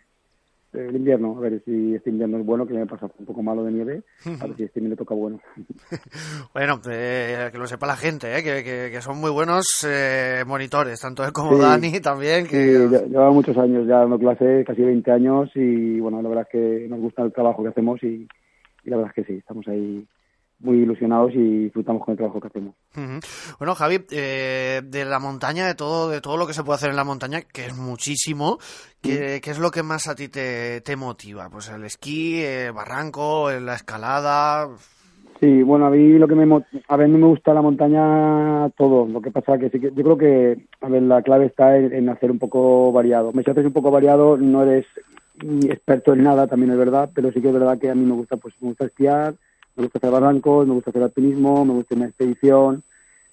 el 0.74 0.96
invierno, 0.96 1.36
a 1.38 1.42
ver 1.42 1.62
si 1.66 1.96
este 1.96 2.10
invierno 2.10 2.38
es 2.38 2.46
bueno, 2.46 2.68
que 2.68 2.74
me 2.74 2.86
pasa 2.86 3.10
un 3.18 3.26
poco 3.26 3.42
malo 3.42 3.64
de 3.64 3.72
nieve, 3.72 4.04
a 4.40 4.46
ver 4.46 4.56
si 4.56 4.64
este 4.64 4.82
me 4.82 4.96
toca 4.96 5.16
bueno. 5.16 5.40
bueno, 6.54 6.80
eh, 6.90 7.50
que 7.52 7.58
lo 7.58 7.68
sepa 7.68 7.88
la 7.88 7.96
gente, 7.96 8.38
eh, 8.38 8.44
que, 8.44 8.64
que, 8.64 8.90
que, 8.92 9.02
son 9.02 9.20
muy 9.20 9.32
buenos 9.32 9.86
eh, 9.88 10.44
monitores, 10.46 11.02
tanto 11.02 11.24
él 11.24 11.32
como 11.32 11.56
sí. 11.56 11.62
Dani 11.62 12.00
también. 12.00 12.46
Que... 12.46 12.88
Sí, 12.88 13.10
llevaba 13.10 13.32
muchos 13.32 13.58
años 13.58 13.88
ya 13.88 13.98
dando 14.00 14.20
clases, 14.20 14.66
casi 14.66 14.82
20 14.82 15.12
años, 15.12 15.50
y 15.56 16.00
bueno, 16.00 16.22
la 16.22 16.30
verdad 16.30 16.48
es 16.48 16.52
que 16.52 16.88
nos 16.88 17.00
gusta 17.00 17.24
el 17.24 17.34
trabajo 17.34 17.64
que 17.64 17.70
hacemos 17.70 18.02
y, 18.04 18.28
y 18.84 18.90
la 18.90 18.98
verdad 18.98 19.14
es 19.16 19.26
que 19.26 19.34
sí, 19.34 19.40
estamos 19.40 19.68
ahí 19.68 20.06
muy 20.60 20.80
ilusionados 20.80 21.32
y 21.34 21.66
disfrutamos 21.66 22.04
con 22.04 22.12
el 22.14 22.18
trabajo 22.18 22.40
que 22.40 22.48
hacemos. 22.48 22.76
Uh 22.96 23.00
-huh. 23.00 23.56
Bueno, 23.60 23.76
Javi, 23.76 24.00
eh, 24.12 24.82
de 24.84 25.06
la 25.06 25.20
montaña, 25.20 25.68
de 25.68 25.76
todo, 25.76 26.10
de 26.10 26.22
todo 26.22 26.38
lo 26.38 26.48
que 26.48 26.54
se 26.54 26.64
puede 26.64 26.76
hacer 26.76 26.90
en 26.90 26.96
la 26.96 27.04
montaña, 27.04 27.42
que 27.42 27.66
es 27.66 27.78
muchísimo, 27.78 28.58
¿qué, 29.02 29.40
¿qué 29.42 29.52
es 29.52 29.60
lo 29.60 29.72
que 29.72 29.84
más 29.84 30.08
a 30.08 30.16
ti 30.16 30.28
te, 30.28 30.82
te 30.82 30.96
motiva? 30.96 31.50
Pues 31.50 31.70
el 31.70 31.84
esquí, 31.86 32.42
el 32.42 32.74
barranco, 32.74 33.50
la 33.52 33.76
escalada. 33.76 34.70
Sí, 35.40 35.64
bueno, 35.64 35.86
a 35.86 35.90
mí 35.90 36.18
lo 36.18 36.28
que 36.28 36.36
me 36.36 36.44
a 36.44 36.98
no 36.98 37.18
me 37.18 37.28
gusta 37.28 37.54
la 37.54 37.62
montaña 37.62 38.70
todo. 38.78 39.08
Lo 39.08 39.22
que 39.22 39.32
pasa 39.32 39.58
que 39.58 39.70
sí 39.70 39.80
que 39.80 39.92
yo 39.96 40.04
creo 40.04 40.18
que 40.18 40.66
a 40.82 40.90
ver, 40.90 41.04
la 41.04 41.22
clave 41.22 41.46
está 41.46 41.78
en, 41.78 41.94
en 41.94 42.10
hacer 42.10 42.30
un 42.30 42.40
poco 42.40 42.92
variado. 42.92 43.32
Me 43.32 43.44
si 43.44 43.52
haces 43.52 43.66
un 43.66 43.72
poco 43.72 43.90
variado, 43.90 44.36
no 44.36 44.64
eres 44.64 44.86
experto 45.42 46.12
en 46.12 46.24
nada, 46.24 46.48
también 46.48 46.72
es 46.72 46.78
verdad, 46.78 47.10
pero 47.16 47.32
sí 47.32 47.42
que 47.42 47.48
es 47.48 47.54
verdad 47.54 47.80
que 47.80 47.90
a 47.90 47.96
mí 47.96 48.04
me 48.06 48.16
gusta, 48.16 48.36
pues 48.36 48.54
me 48.60 48.68
gusta 48.68 48.88
esquiar 48.88 49.36
me 49.80 49.86
gusta 49.86 50.00
hacer 50.00 50.12
barrancos, 50.12 50.68
me 50.68 50.74
gusta 50.74 50.90
hacer 50.90 51.04
alpinismo, 51.04 51.66
me 51.66 51.74
gusta 51.74 51.96
una 51.96 52.06
expedición. 52.06 52.84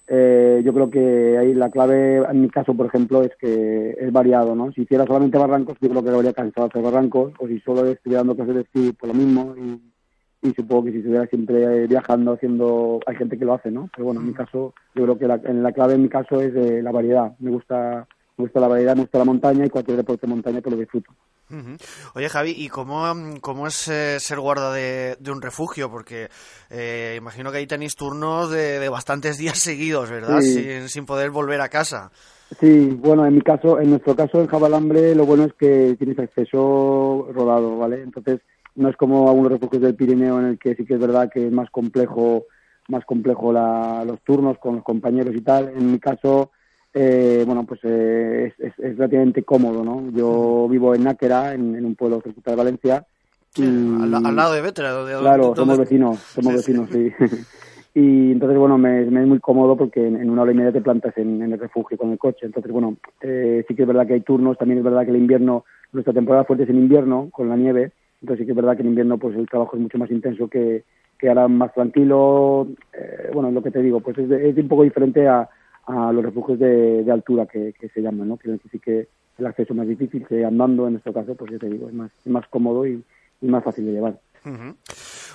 Eh, 0.07 0.61
yo 0.63 0.73
creo 0.73 0.89
que 0.89 1.37
ahí 1.37 1.53
la 1.53 1.69
clave, 1.69 2.17
en 2.17 2.41
mi 2.41 2.49
caso, 2.49 2.73
por 2.73 2.85
ejemplo, 2.85 3.21
es 3.23 3.35
que 3.37 3.97
es 3.99 4.11
variado, 4.11 4.55
¿no? 4.55 4.71
Si 4.71 4.83
hiciera 4.83 5.05
solamente 5.05 5.37
barrancos, 5.37 5.77
yo 5.81 5.89
creo 5.89 6.01
que 6.01 6.09
habría 6.09 6.33
cansado 6.33 6.67
de 6.67 6.71
hacer 6.71 6.83
barrancos, 6.83 7.33
o 7.39 7.47
si 7.47 7.59
solo 7.59 7.85
estuviera 7.85 8.21
dando 8.21 8.35
clases 8.35 8.55
de 8.55 8.61
esquí, 8.61 8.93
por 8.93 9.09
lo 9.09 9.15
mismo. 9.15 9.55
Y, 9.57 10.47
y, 10.47 10.53
supongo 10.53 10.85
que 10.85 10.91
si 10.91 10.97
estuviera 10.99 11.27
siempre 11.27 11.87
viajando, 11.87 12.33
haciendo, 12.33 13.01
hay 13.05 13.15
gente 13.17 13.37
que 13.37 13.43
lo 13.43 13.53
hace, 13.53 13.69
¿no? 13.69 13.89
Pero 13.93 14.05
bueno, 14.05 14.21
en 14.21 14.27
mi 14.27 14.33
caso, 14.33 14.73
yo 14.95 15.03
creo 15.03 15.17
que 15.17 15.27
la, 15.27 15.41
en 15.43 15.61
la 15.61 15.73
clave 15.73 15.95
en 15.95 16.03
mi 16.03 16.09
caso 16.09 16.41
es 16.41 16.55
eh, 16.55 16.81
la 16.81 16.91
variedad. 16.93 17.33
Me 17.39 17.51
gusta, 17.51 18.07
me 18.37 18.45
gusta 18.45 18.61
la 18.61 18.69
variedad, 18.69 18.95
me 18.95 19.01
gusta 19.01 19.17
la 19.17 19.25
montaña 19.25 19.65
y 19.65 19.69
cualquier 19.69 19.97
deporte 19.97 20.25
de 20.25 20.33
montaña 20.33 20.61
que 20.61 20.71
lo 20.71 20.77
disfruto. 20.77 21.11
Uh 21.49 21.55
-huh. 21.55 22.11
Oye 22.15 22.29
Javi, 22.29 22.53
¿y 22.57 22.67
cómo, 22.67 23.05
cómo 23.41 23.67
es 23.67 23.87
eh, 23.87 24.19
ser 24.19 24.39
guarda 24.39 24.73
de, 24.73 25.15
de, 25.19 25.31
un 25.31 25.41
refugio? 25.41 25.89
Porque 25.89 26.27
eh, 26.69 27.15
imagino 27.17 27.51
que 27.51 27.59
ahí 27.59 27.67
tenéis 27.67 27.95
turnos 27.95 28.49
de, 28.49 28.79
de 28.79 28.89
bastantes 28.89 29.37
días 29.43 29.57
seguidos, 29.57 30.09
¿verdad? 30.09 30.41
Sí. 30.41 30.53
Sin, 30.53 30.89
sin, 30.89 31.05
poder 31.05 31.31
volver 31.31 31.61
a 31.61 31.69
casa. 31.69 32.11
Sí, 32.59 32.89
bueno, 33.01 33.25
en 33.25 33.35
mi 33.35 33.41
caso, 33.41 33.79
en 33.79 33.89
nuestro 33.89 34.15
caso 34.15 34.39
en 34.39 34.47
Jabalambre, 34.47 35.13
lo 35.15 35.25
bueno 35.25 35.43
es 35.43 35.53
que 35.53 35.95
tienes 35.97 36.17
acceso 36.19 37.27
rodado, 37.33 37.77
¿vale? 37.77 38.01
Entonces, 38.01 38.39
no 38.75 38.89
es 38.89 38.95
como 38.95 39.27
algunos 39.27 39.51
refugios 39.51 39.81
del 39.81 39.95
Pirineo 39.95 40.39
en 40.39 40.45
el 40.45 40.59
que 40.59 40.75
sí 40.75 40.85
que 40.85 40.93
es 40.93 40.99
verdad 40.99 41.29
que 41.33 41.47
es 41.47 41.51
más 41.51 41.69
complejo, 41.71 42.45
más 42.87 43.03
complejo 43.05 43.51
la, 43.51 44.05
los 44.05 44.21
turnos 44.21 44.57
con 44.59 44.75
los 44.75 44.83
compañeros 44.83 45.35
y 45.35 45.41
tal. 45.41 45.69
En 45.69 45.91
mi 45.91 45.99
caso, 45.99 46.51
eh, 46.93 47.43
bueno, 47.45 47.65
pues 47.65 47.79
eh, 47.83 48.53
es, 48.57 48.59
es, 48.59 48.79
es, 48.79 48.97
relativamente 48.97 49.43
cómodo, 49.43 49.83
¿no? 49.83 50.09
Yo 50.11 50.67
vivo 50.69 50.95
en 50.95 51.03
Náquera, 51.03 51.53
en, 51.53 51.75
en 51.75 51.85
un 51.85 51.95
pueblo 51.95 52.21
cerca 52.21 52.51
de 52.51 52.57
Valencia. 52.57 53.05
Sí, 53.53 53.63
y, 53.63 54.03
al, 54.03 54.25
al, 54.25 54.35
lado 54.35 54.53
de 54.53 54.61
Vétera. 54.61 55.03
De, 55.03 55.17
claro, 55.19 55.55
somos 55.55 55.77
vecinos, 55.77 56.17
somos 56.19 56.51
sí, 56.51 56.57
vecinos, 56.57 56.89
sí. 56.91 57.11
sí. 57.17 57.45
y 57.95 58.31
entonces, 58.31 58.57
bueno, 58.57 58.77
me, 58.77 59.05
me, 59.05 59.21
es 59.21 59.27
muy 59.27 59.39
cómodo 59.39 59.75
porque 59.77 60.07
en, 60.07 60.15
en, 60.15 60.29
una 60.29 60.43
hora 60.43 60.51
y 60.51 60.55
media 60.55 60.71
te 60.71 60.81
plantas 60.81 61.17
en, 61.17 61.41
en 61.41 61.53
el 61.53 61.59
refugio 61.59 61.97
con 61.97 62.11
el 62.11 62.17
coche. 62.17 62.45
Entonces, 62.45 62.71
bueno, 62.71 62.97
eh, 63.21 63.63
sí 63.67 63.75
que 63.75 63.83
es 63.83 63.87
verdad 63.87 64.07
que 64.07 64.13
hay 64.13 64.21
turnos, 64.21 64.57
también 64.57 64.79
es 64.79 64.83
verdad 64.83 65.03
que 65.03 65.11
el 65.11 65.17
invierno, 65.17 65.65
nuestra 65.91 66.13
temporada 66.13 66.45
fuerte 66.45 66.63
es 66.63 66.69
en 66.69 66.77
invierno, 66.77 67.29
con 67.31 67.49
la 67.49 67.55
nieve, 67.55 67.91
entonces 68.21 68.43
sí 68.43 68.45
que 68.45 68.51
es 68.51 68.55
verdad 68.55 68.75
que 68.75 68.81
en 68.81 68.89
invierno 68.89 69.17
pues 69.17 69.35
el 69.35 69.47
trabajo 69.47 69.75
es 69.75 69.81
mucho 69.81 69.97
más 69.97 70.09
intenso 70.09 70.47
que, 70.47 70.83
que 71.19 71.29
ahora 71.29 71.47
más 71.47 71.73
tranquilo. 71.73 72.67
Eh, 72.93 73.29
bueno, 73.33 73.51
lo 73.51 73.61
que 73.61 73.71
te 73.71 73.81
digo, 73.81 73.99
pues 73.99 74.17
es, 74.17 74.29
de, 74.29 74.49
es 74.49 74.57
un 74.57 74.67
poco 74.67 74.83
diferente 74.83 75.27
a 75.27 75.49
a 75.87 76.11
los 76.11 76.23
refugios 76.23 76.59
de, 76.59 77.03
de 77.03 77.11
altura 77.11 77.45
que, 77.45 77.73
que, 77.73 77.89
se 77.89 78.01
llaman, 78.01 78.27
¿no? 78.27 78.37
Que 78.37 78.59
sí 78.69 78.79
que 78.79 79.07
el 79.37 79.45
acceso 79.45 79.73
es 79.73 79.77
más 79.77 79.87
difícil, 79.87 80.25
que 80.27 80.43
andando 80.43 80.85
en 80.85 80.93
nuestro 80.93 81.13
caso, 81.13 81.33
pues 81.35 81.51
ya 81.51 81.57
te 81.57 81.69
digo, 81.69 81.87
es 81.87 81.93
más, 81.93 82.11
es 82.25 82.27
más 82.31 82.45
cómodo 82.49 82.85
y, 82.85 83.03
y 83.41 83.47
más 83.47 83.63
fácil 83.63 83.85
de 83.85 83.91
llevar. 83.93 84.19
Uh 84.45 84.49
-huh. 84.49 84.75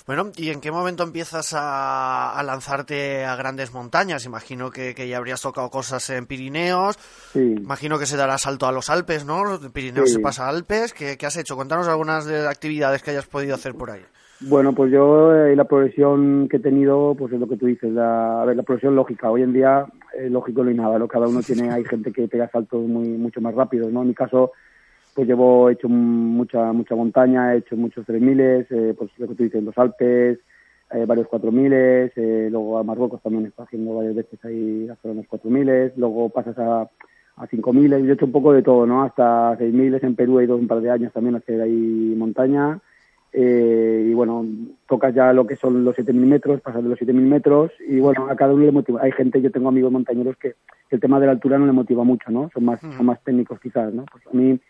Bueno, 0.07 0.31
¿y 0.37 0.51
en 0.51 0.61
qué 0.61 0.73
momento 0.73 1.05
empiezas 1.05 1.55
a, 1.55 2.33
a, 2.33 2.43
lanzarte 2.43 3.25
a 3.25 3.37
grandes 3.37 3.73
montañas? 3.73 4.27
Imagino 4.27 4.71
que, 4.71 4.95
que, 4.95 5.07
ya 5.07 5.17
habrías 5.17 5.41
tocado 5.41 5.71
cosas 5.71 6.11
en 6.11 6.27
Pirineos. 6.27 6.99
Sí. 7.33 7.55
Imagino 7.57 7.99
que 7.99 8.07
se 8.07 8.17
dará 8.17 8.37
salto 8.37 8.67
a 8.67 8.73
los 8.73 8.91
Alpes, 8.91 9.25
¿no? 9.25 9.43
Pirineos 9.73 10.09
sí. 10.09 10.17
se 10.17 10.21
pasa 10.21 10.47
a 10.47 10.49
Alpes. 10.49 10.93
¿Qué, 10.93 11.17
¿Qué, 11.17 11.27
has 11.27 11.37
hecho? 11.37 11.55
Cuéntanos 11.55 11.87
algunas 11.87 12.27
de 12.27 12.49
actividades 12.49 13.03
que 13.03 13.13
hayas 13.13 13.27
podido 13.27 13.55
hacer 13.55 13.75
por 13.75 13.91
ahí. 13.93 14.05
Bueno, 14.45 14.75
pues 14.75 14.91
yo 14.91 15.35
eh, 15.35 15.55
la 15.55 15.65
progresión 15.65 16.49
que 16.49 16.57
he 16.57 16.61
tenido, 16.61 17.15
pues 17.17 17.33
es 17.33 17.39
lo 17.39 17.49
que 17.49 17.57
tú 17.57 17.67
dices, 17.67 17.93
la, 17.93 18.43
a 18.43 18.45
ver, 18.45 18.57
la 18.57 18.65
progresión 18.65 18.97
lógica. 18.97 19.31
Hoy 19.31 19.43
en 19.43 19.53
día, 19.53 19.87
eh, 20.19 20.29
lógico 20.31 20.65
no 20.65 20.71
hay 20.71 20.77
nada, 20.77 20.99
¿no? 20.99 21.07
Cada 21.07 21.29
uno 21.29 21.43
tiene, 21.43 21.71
hay 21.71 21.85
gente 21.85 22.13
que 22.13 22.27
pega 22.27 22.51
saltos 22.51 22.83
muy 22.83 23.09
mucho 23.09 23.41
más 23.41 23.55
rápidos, 23.55 23.93
¿no? 23.93 24.03
En 24.03 24.09
mi 24.09 24.15
caso, 24.15 24.53
pues 25.15 25.29
llevo 25.29 25.71
he 25.71 25.75
hecho 25.75 25.89
mucha 25.89 26.73
mucha 26.73 26.97
montaña, 26.97 27.55
he 27.55 27.59
hecho 27.59 27.77
muchos 27.77 28.05
3000, 28.05 28.41
eh, 28.41 28.95
pues 28.99 29.11
lo 29.19 29.29
que 29.29 29.35
tú 29.37 29.45
dices, 29.45 29.63
los 29.63 29.79
Alpes, 29.79 30.39
eh, 30.91 31.05
varios 31.07 31.29
4000, 31.29 31.73
eh, 31.73 32.49
luego 32.51 32.79
a 32.79 32.83
Marruecos 32.83 33.23
también 33.23 33.47
está 33.47 33.63
haciendo 33.63 33.95
varias 33.95 34.17
veces 34.17 34.45
ahí 34.45 34.89
hacer 34.89 35.13
unos 35.13 35.27
4000, 35.29 35.93
luego 35.97 36.31
pasas 36.31 36.59
a 36.59 36.89
a 37.37 37.47
5.000, 37.47 38.05
yo 38.05 38.11
he 38.11 38.15
hecho 38.15 38.27
un 38.27 38.33
poco 38.33 38.53
de 38.53 38.63
todo, 38.63 38.87
¿no? 38.87 39.03
Hasta 39.05 39.57
6.000 39.57 40.03
en 40.03 40.15
Perú 40.15 40.39
he 40.39 40.45
ido 40.45 40.57
un 40.57 40.69
par 40.69 40.81
de 40.81 40.91
años 40.91 41.13
también 41.13 41.35
a 41.35 41.39
hacer 41.39 41.63
ahí 41.63 42.15
montaña, 42.17 42.79
eh, 43.33 44.09
y 44.11 44.13
bueno, 44.15 44.47
tocas 44.87 45.15
ya 45.15 45.33
lo 45.33 45.47
que 45.47 45.57
son 45.57 45.85
los 45.85 45.97
7.000 45.97 46.15
metros, 46.15 46.61
pasas 46.61 46.83
de 46.83 46.91
los 46.91 46.99
7.000 46.99 47.15
metros 47.15 47.73
y 47.87 47.99
bueno, 47.99 48.29
a 48.29 48.37
cada 48.37 48.53
uno 48.53 48.65
le 48.65 48.73
motiva. 48.73 49.01
Hay 49.03 49.13
gente, 49.13 49.41
yo 49.41 49.51
tengo 49.51 49.69
amigos 49.69 49.91
montañeros 49.91 50.37
que, 50.37 50.55
el 50.91 51.01
tema 51.01 51.19
de 51.19 51.25
la 51.25 51.33
altura 51.33 51.57
no 51.57 51.65
le 51.65 51.73
motiva 51.73 52.05
mucho, 52.05 52.31
¿no? 52.31 52.51
Son 52.53 52.67
más, 52.67 52.79
son 52.79 53.07
más 53.07 53.19
técnicos 53.25 53.59
quizás, 53.61 53.95
¿no? 53.95 54.05
Pues 54.13 54.27
a 54.27 54.37
mí 54.37 54.61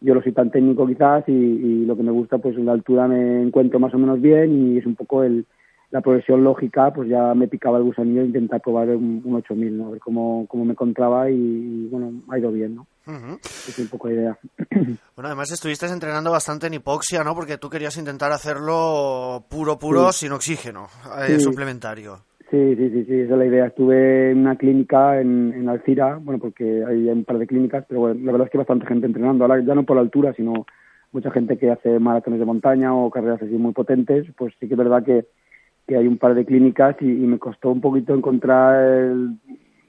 yo 0.00 0.14
no 0.14 0.22
soy 0.22 0.30
tan 0.30 0.52
técnico 0.52 0.86
quizás 0.86 1.24
y, 1.28 1.32
y, 1.32 1.84
lo 1.84 1.96
que 1.96 2.04
me 2.04 2.12
gusta 2.12 2.38
pues 2.38 2.56
en 2.56 2.66
la 2.66 2.72
altura 2.72 3.08
me 3.08 3.42
encuentro 3.42 3.80
más 3.80 3.92
o 3.92 3.98
menos 3.98 4.20
bien 4.20 4.54
y 4.54 4.78
es 4.78 4.86
un 4.86 4.94
poco 4.94 5.24
el, 5.24 5.46
la 5.94 6.00
progresión 6.00 6.42
lógica, 6.42 6.92
pues 6.92 7.08
ya 7.08 7.34
me 7.34 7.46
picaba 7.46 7.78
el 7.78 7.84
gusanillo 7.84 8.22
e 8.22 8.26
intentar 8.26 8.60
probar 8.60 8.88
un, 8.88 9.22
un 9.24 9.34
8000, 9.36 9.78
¿no? 9.78 9.86
A 9.86 9.90
ver 9.90 10.00
cómo, 10.00 10.44
cómo 10.48 10.64
me 10.64 10.72
encontraba 10.72 11.30
y, 11.30 11.36
y, 11.36 11.88
bueno, 11.88 12.20
ha 12.30 12.36
ido 12.36 12.50
bien, 12.50 12.74
¿no? 12.74 12.88
Uh 13.06 13.12
-huh. 13.12 13.38
Es 13.44 13.78
un 13.78 13.86
poco 13.86 14.08
de 14.08 14.14
idea. 14.14 14.38
Bueno, 15.14 15.28
además 15.28 15.52
estuviste 15.52 15.86
entrenando 15.86 16.32
bastante 16.32 16.66
en 16.66 16.74
hipoxia, 16.74 17.22
¿no? 17.22 17.32
Porque 17.36 17.58
tú 17.58 17.70
querías 17.70 17.96
intentar 17.96 18.32
hacerlo 18.32 19.44
puro, 19.48 19.78
puro, 19.78 20.10
sí. 20.10 20.26
sin 20.26 20.32
oxígeno, 20.32 20.88
eh, 21.20 21.38
sí. 21.38 21.40
suplementario. 21.40 22.16
Sí, 22.50 22.74
sí, 22.74 22.90
sí, 22.90 23.04
sí, 23.04 23.20
esa 23.20 23.34
es 23.34 23.38
la 23.38 23.46
idea. 23.46 23.66
Estuve 23.66 24.32
en 24.32 24.38
una 24.38 24.56
clínica 24.56 25.20
en, 25.20 25.54
en 25.54 25.68
Alcira, 25.68 26.18
bueno, 26.20 26.40
porque 26.40 26.84
hay 26.84 27.08
un 27.08 27.22
par 27.22 27.38
de 27.38 27.46
clínicas, 27.46 27.84
pero 27.88 28.00
bueno, 28.00 28.20
la 28.24 28.32
verdad 28.32 28.48
es 28.48 28.50
que 28.50 28.58
bastante 28.58 28.86
gente 28.86 29.06
entrenando, 29.06 29.44
ahora 29.44 29.62
ya 29.64 29.76
no 29.76 29.84
por 29.84 29.94
la 29.94 30.02
altura, 30.02 30.34
sino 30.34 30.66
mucha 31.12 31.30
gente 31.30 31.56
que 31.56 31.70
hace 31.70 32.00
maratones 32.00 32.40
de 32.40 32.46
montaña 32.46 32.92
o 32.92 33.08
carreras 33.10 33.40
así 33.40 33.54
muy 33.54 33.72
potentes, 33.72 34.26
pues 34.36 34.52
sí 34.58 34.66
que 34.66 34.74
es 34.74 34.78
verdad 34.78 35.04
que, 35.04 35.26
que 35.86 35.96
hay 35.96 36.06
un 36.06 36.18
par 36.18 36.34
de 36.34 36.44
clínicas 36.44 36.96
y, 37.00 37.06
y 37.06 37.26
me 37.26 37.38
costó 37.38 37.70
un 37.70 37.80
poquito 37.80 38.14
encontrar 38.14 38.82
el, 38.82 39.38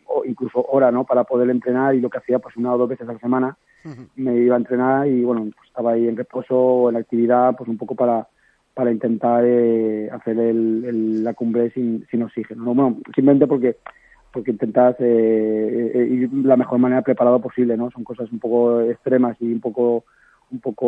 o 0.07 0.23
incluso 0.25 0.65
hora, 0.69 0.91
¿no? 0.91 1.03
Para 1.05 1.23
poder 1.23 1.49
entrenar 1.49 1.95
y 1.95 2.01
lo 2.01 2.09
que 2.09 2.17
hacía 2.17 2.39
pues 2.39 2.55
una 2.57 2.73
o 2.73 2.77
dos 2.77 2.89
veces 2.89 3.07
a 3.07 3.13
la 3.13 3.19
semana 3.19 3.57
uh 3.85 3.89
-huh. 3.89 4.07
me 4.15 4.35
iba 4.37 4.55
a 4.55 4.59
entrenar 4.59 5.07
y 5.07 5.23
bueno, 5.23 5.41
pues 5.55 5.67
estaba 5.67 5.91
ahí 5.91 6.07
en 6.07 6.17
reposo 6.17 6.55
o 6.57 6.89
en 6.89 6.97
actividad 6.97 7.55
pues 7.57 7.69
un 7.69 7.77
poco 7.77 7.95
para 7.95 8.27
para 8.73 8.91
intentar 8.91 9.41
eh, 9.45 10.09
hacer 10.11 10.37
el, 10.37 10.83
el, 10.85 11.23
la 11.23 11.33
cumbre 11.33 11.71
sin, 11.71 12.05
sin 12.11 12.23
oxígeno. 12.23 12.65
¿no? 12.65 12.73
Bueno, 12.73 12.97
simplemente 13.15 13.47
porque 13.47 13.77
porque 14.33 14.51
intentas 14.51 14.97
eh, 14.99 15.91
eh, 15.95 16.07
ir 16.11 16.29
la 16.43 16.57
mejor 16.57 16.77
manera 16.77 17.01
preparado 17.01 17.39
posible, 17.39 17.77
¿no? 17.77 17.89
Son 17.91 18.03
cosas 18.03 18.29
un 18.33 18.39
poco 18.39 18.81
extremas 18.81 19.37
y 19.39 19.45
un 19.53 19.61
poco 19.61 20.03
un 20.51 20.59
poco 20.59 20.85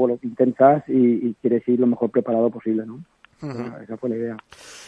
bueno 0.00 0.18
intensas 0.22 0.82
y, 0.88 1.28
y 1.28 1.36
quieres 1.40 1.66
ir 1.68 1.78
lo 1.78 1.86
mejor 1.86 2.10
preparado 2.10 2.50
posible, 2.50 2.84
¿no? 2.84 2.98
Uh 3.42 3.46
-huh. 3.46 3.82
Esa 3.82 3.96
fue 3.96 4.10
la 4.10 4.16
idea. 4.16 4.36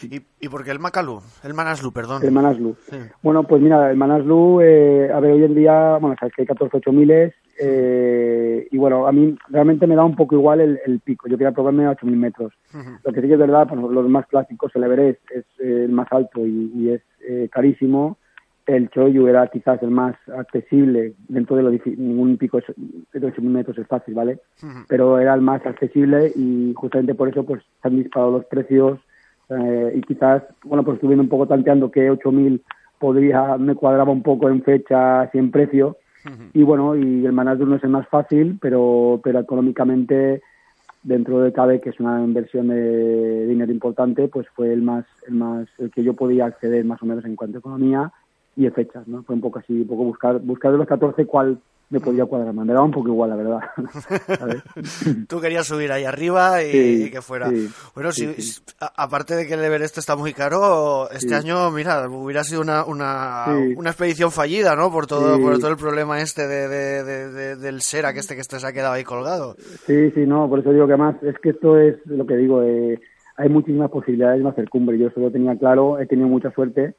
¿Y, 0.03 0.21
¿Y 0.39 0.49
por 0.49 0.63
qué 0.63 0.71
el 0.71 0.79
Macalú? 0.79 1.21
El 1.43 1.53
Manaslu, 1.53 1.91
perdón. 1.91 2.23
El 2.23 2.31
Manaslu. 2.31 2.75
Sí. 2.89 2.97
Bueno, 3.21 3.43
pues 3.43 3.61
mira, 3.61 3.89
el 3.89 3.97
Manaslu, 3.97 4.61
eh, 4.61 5.11
a 5.11 5.19
ver, 5.19 5.31
hoy 5.31 5.43
en 5.43 5.55
día, 5.55 5.97
bueno, 5.97 6.15
sabes 6.19 6.33
que 6.35 6.43
hay 6.43 6.47
14 6.47 6.77
8000 6.77 7.33
eh, 7.59 8.67
y 8.71 8.77
bueno, 8.77 9.07
a 9.07 9.11
mí 9.11 9.35
realmente 9.49 9.85
me 9.87 9.95
da 9.95 10.03
un 10.03 10.15
poco 10.15 10.35
igual 10.35 10.59
el, 10.61 10.79
el 10.85 10.99
pico. 10.99 11.27
Yo 11.27 11.37
quería 11.37 11.51
probarme 11.51 11.85
a 11.85 11.91
8000 11.91 12.15
metros. 12.17 12.53
Uh 12.73 12.77
-huh. 12.77 12.99
Lo 13.03 13.13
que 13.13 13.21
sí 13.21 13.27
que 13.27 13.33
es 13.33 13.39
verdad, 13.39 13.67
pues, 13.67 13.79
los 13.79 14.09
más 14.09 14.25
clásicos, 14.27 14.71
el 14.75 14.83
Everest 14.83 15.19
es 15.31 15.45
eh, 15.59 15.83
el 15.85 15.91
más 15.91 16.07
alto 16.11 16.45
y, 16.45 16.71
y 16.75 16.89
es 16.89 17.01
eh, 17.27 17.49
carísimo. 17.51 18.17
El 18.65 18.89
Choyu 18.89 19.27
era 19.27 19.47
quizás 19.47 19.81
el 19.83 19.91
más 19.91 20.15
accesible 20.37 21.13
dentro 21.27 21.55
de 21.55 21.63
lo 21.63 21.71
ningún 21.71 22.37
pico 22.37 22.59
de 22.59 23.19
8.000 23.19 23.41
metros 23.41 23.77
es 23.77 23.87
fácil, 23.87 24.13
¿vale? 24.13 24.39
Pero 24.87 25.19
era 25.19 25.33
el 25.33 25.41
más 25.41 25.65
accesible 25.65 26.31
y 26.35 26.73
justamente 26.75 27.15
por 27.15 27.29
eso 27.29 27.43
pues 27.43 27.61
se 27.81 27.87
han 27.87 27.97
disparado 27.97 28.31
los 28.31 28.45
precios 28.45 28.99
eh, 29.49 29.93
y 29.95 30.01
quizás, 30.01 30.43
bueno, 30.63 30.83
pues 30.83 30.95
estuve 30.95 31.15
un 31.15 31.27
poco 31.27 31.47
tanteando 31.47 31.91
que 31.91 32.09
8.000 32.09 32.61
podría, 32.99 33.57
me 33.57 33.75
cuadraba 33.75 34.11
un 34.11 34.23
poco 34.23 34.49
en 34.49 34.63
fecha 34.63 35.29
y 35.33 35.37
en 35.37 35.51
precio. 35.51 35.97
Y 36.53 36.63
bueno, 36.63 36.95
y 36.95 37.25
el 37.25 37.33
Manasdur 37.33 37.67
no 37.67 37.75
es 37.75 37.83
el 37.83 37.89
más 37.89 38.07
fácil, 38.07 38.57
pero, 38.61 39.19
pero 39.21 39.39
económicamente 39.39 40.41
dentro 41.03 41.41
de 41.41 41.51
cabe 41.51 41.81
que 41.81 41.89
es 41.89 41.99
una 41.99 42.23
inversión 42.23 42.69
de 42.69 43.45
dinero 43.45 43.73
importante, 43.73 44.29
pues 44.29 44.47
fue 44.55 44.71
el 44.71 44.81
más, 44.81 45.03
el 45.27 45.33
más, 45.33 45.67
el 45.79 45.91
que 45.91 46.01
yo 46.01 46.13
podía 46.13 46.45
acceder 46.45 46.85
más 46.85 47.01
o 47.03 47.05
menos 47.05 47.25
en 47.25 47.35
cuanto 47.35 47.57
a 47.57 47.59
economía 47.59 48.13
y 48.55 48.69
fechas, 48.69 49.07
¿no? 49.07 49.23
Fue 49.23 49.35
un 49.35 49.41
poco 49.41 49.59
así, 49.59 49.73
un 49.73 49.87
poco 49.87 50.03
buscar, 50.03 50.39
buscar 50.39 50.71
de 50.71 50.77
los 50.77 50.87
14 50.87 51.25
cuál 51.25 51.59
me 51.93 51.99
podía 51.99 52.25
cuadrar 52.25 52.53
Me 52.53 52.73
daba 52.73 52.85
un 52.85 52.91
poco 52.91 53.09
igual, 53.09 53.29
la 53.29 53.35
verdad. 53.35 53.59
Tú 55.29 55.39
querías 55.39 55.67
subir 55.67 55.91
ahí 55.91 56.05
arriba 56.05 56.63
y, 56.63 57.11
que 57.11 57.21
fuera. 57.21 57.51
bueno, 57.93 58.11
si, 58.11 58.27
aparte 58.97 59.35
de 59.35 59.45
que 59.45 59.53
el 59.53 59.63
Everest 59.63 59.99
está 59.99 60.15
muy 60.15 60.33
caro, 60.33 61.09
este 61.11 61.35
año, 61.35 61.69
mira, 61.69 62.09
hubiera 62.09 62.43
sido 62.43 62.61
una, 62.61 62.83
una, 62.85 63.45
una 63.75 63.89
expedición 63.91 64.31
fallida, 64.31 64.75
¿no? 64.75 64.91
Por 64.91 65.05
todo, 65.05 65.39
por 65.39 65.59
todo 65.59 65.69
el 65.69 65.77
problema 65.77 66.19
este 66.19 66.47
de, 66.47 66.67
de, 66.67 67.55
del 67.57 67.81
Sera, 67.81 68.11
que 68.11 68.19
este 68.19 68.33
que 68.33 68.41
este 68.41 68.59
se 68.59 68.65
ha 68.65 68.73
quedado 68.73 68.93
ahí 68.93 69.03
colgado. 69.03 69.55
Sí, 69.85 70.09
sí, 70.11 70.25
no, 70.25 70.49
por 70.49 70.59
eso 70.59 70.71
digo 70.71 70.87
que 70.87 70.93
además 70.93 71.17
es 71.21 71.37
que 71.39 71.49
esto 71.49 71.77
es 71.77 71.97
lo 72.05 72.25
que 72.25 72.37
digo, 72.37 72.63
eh, 72.63 72.99
hay 73.37 73.49
muchísimas 73.49 73.91
posibilidades 73.91 74.41
de 74.41 74.49
hacer 74.49 74.69
cumbre. 74.69 74.97
Yo 74.97 75.09
eso 75.09 75.19
lo 75.19 75.29
tenía 75.29 75.55
claro, 75.57 75.99
he 75.99 76.07
tenido 76.07 76.27
mucha 76.27 76.51
suerte 76.51 76.95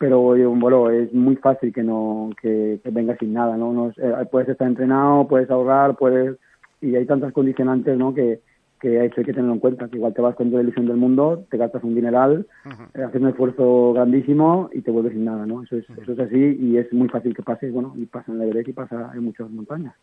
pero 0.00 0.18
bueno, 0.22 0.88
es 0.88 1.12
muy 1.12 1.36
fácil 1.36 1.74
que 1.74 1.82
no 1.82 2.30
que, 2.40 2.80
venga 2.84 3.18
sin 3.18 3.34
nada, 3.34 3.58
¿no? 3.58 3.74
no 3.74 3.90
eh, 3.98 4.26
puedes 4.30 4.48
estar 4.48 4.66
entrenado, 4.66 5.28
puedes 5.28 5.50
ahorrar, 5.50 5.94
puedes 5.94 6.38
y 6.80 6.96
hay 6.96 7.04
tantas 7.04 7.34
condicionantes, 7.34 7.98
¿no? 7.98 8.14
Que, 8.14 8.40
que 8.80 9.00
hay 9.00 9.10
que 9.10 9.24
tenerlo 9.24 9.52
en 9.52 9.58
cuenta, 9.58 9.88
que 9.88 9.96
igual 9.96 10.14
te 10.14 10.22
vas 10.22 10.34
con 10.34 10.48
toda 10.48 10.62
la 10.62 10.64
ilusión 10.64 10.86
del 10.86 10.96
mundo, 10.96 11.44
te 11.50 11.56
gastas 11.56 11.84
un 11.84 11.94
dineral, 11.94 12.46
eh, 12.94 13.02
haces 13.02 13.20
un 13.20 13.28
esfuerzo 13.28 13.92
grandísimo 13.92 14.70
y 14.72 14.80
te 14.80 14.90
vuelves 14.90 15.12
sin 15.12 15.24
nada, 15.24 15.46
¿no? 15.46 15.62
Eso 15.62 15.76
es, 15.76 15.84
eso 15.90 16.12
es 16.12 16.18
así 16.18 16.56
y 16.60 16.78
es 16.78 16.92
muy 16.92 17.08
fácil 17.08 17.34
que 17.34 17.42
pase, 17.42 17.70
bueno, 17.70 17.92
y 17.96 18.06
pasa 18.06 18.32
en 18.32 18.38
la 18.38 18.44
Everest 18.44 18.68
y 18.68 18.72
pasa 18.72 19.10
en 19.14 19.24
muchas 19.24 19.50
montañas. 19.50 19.94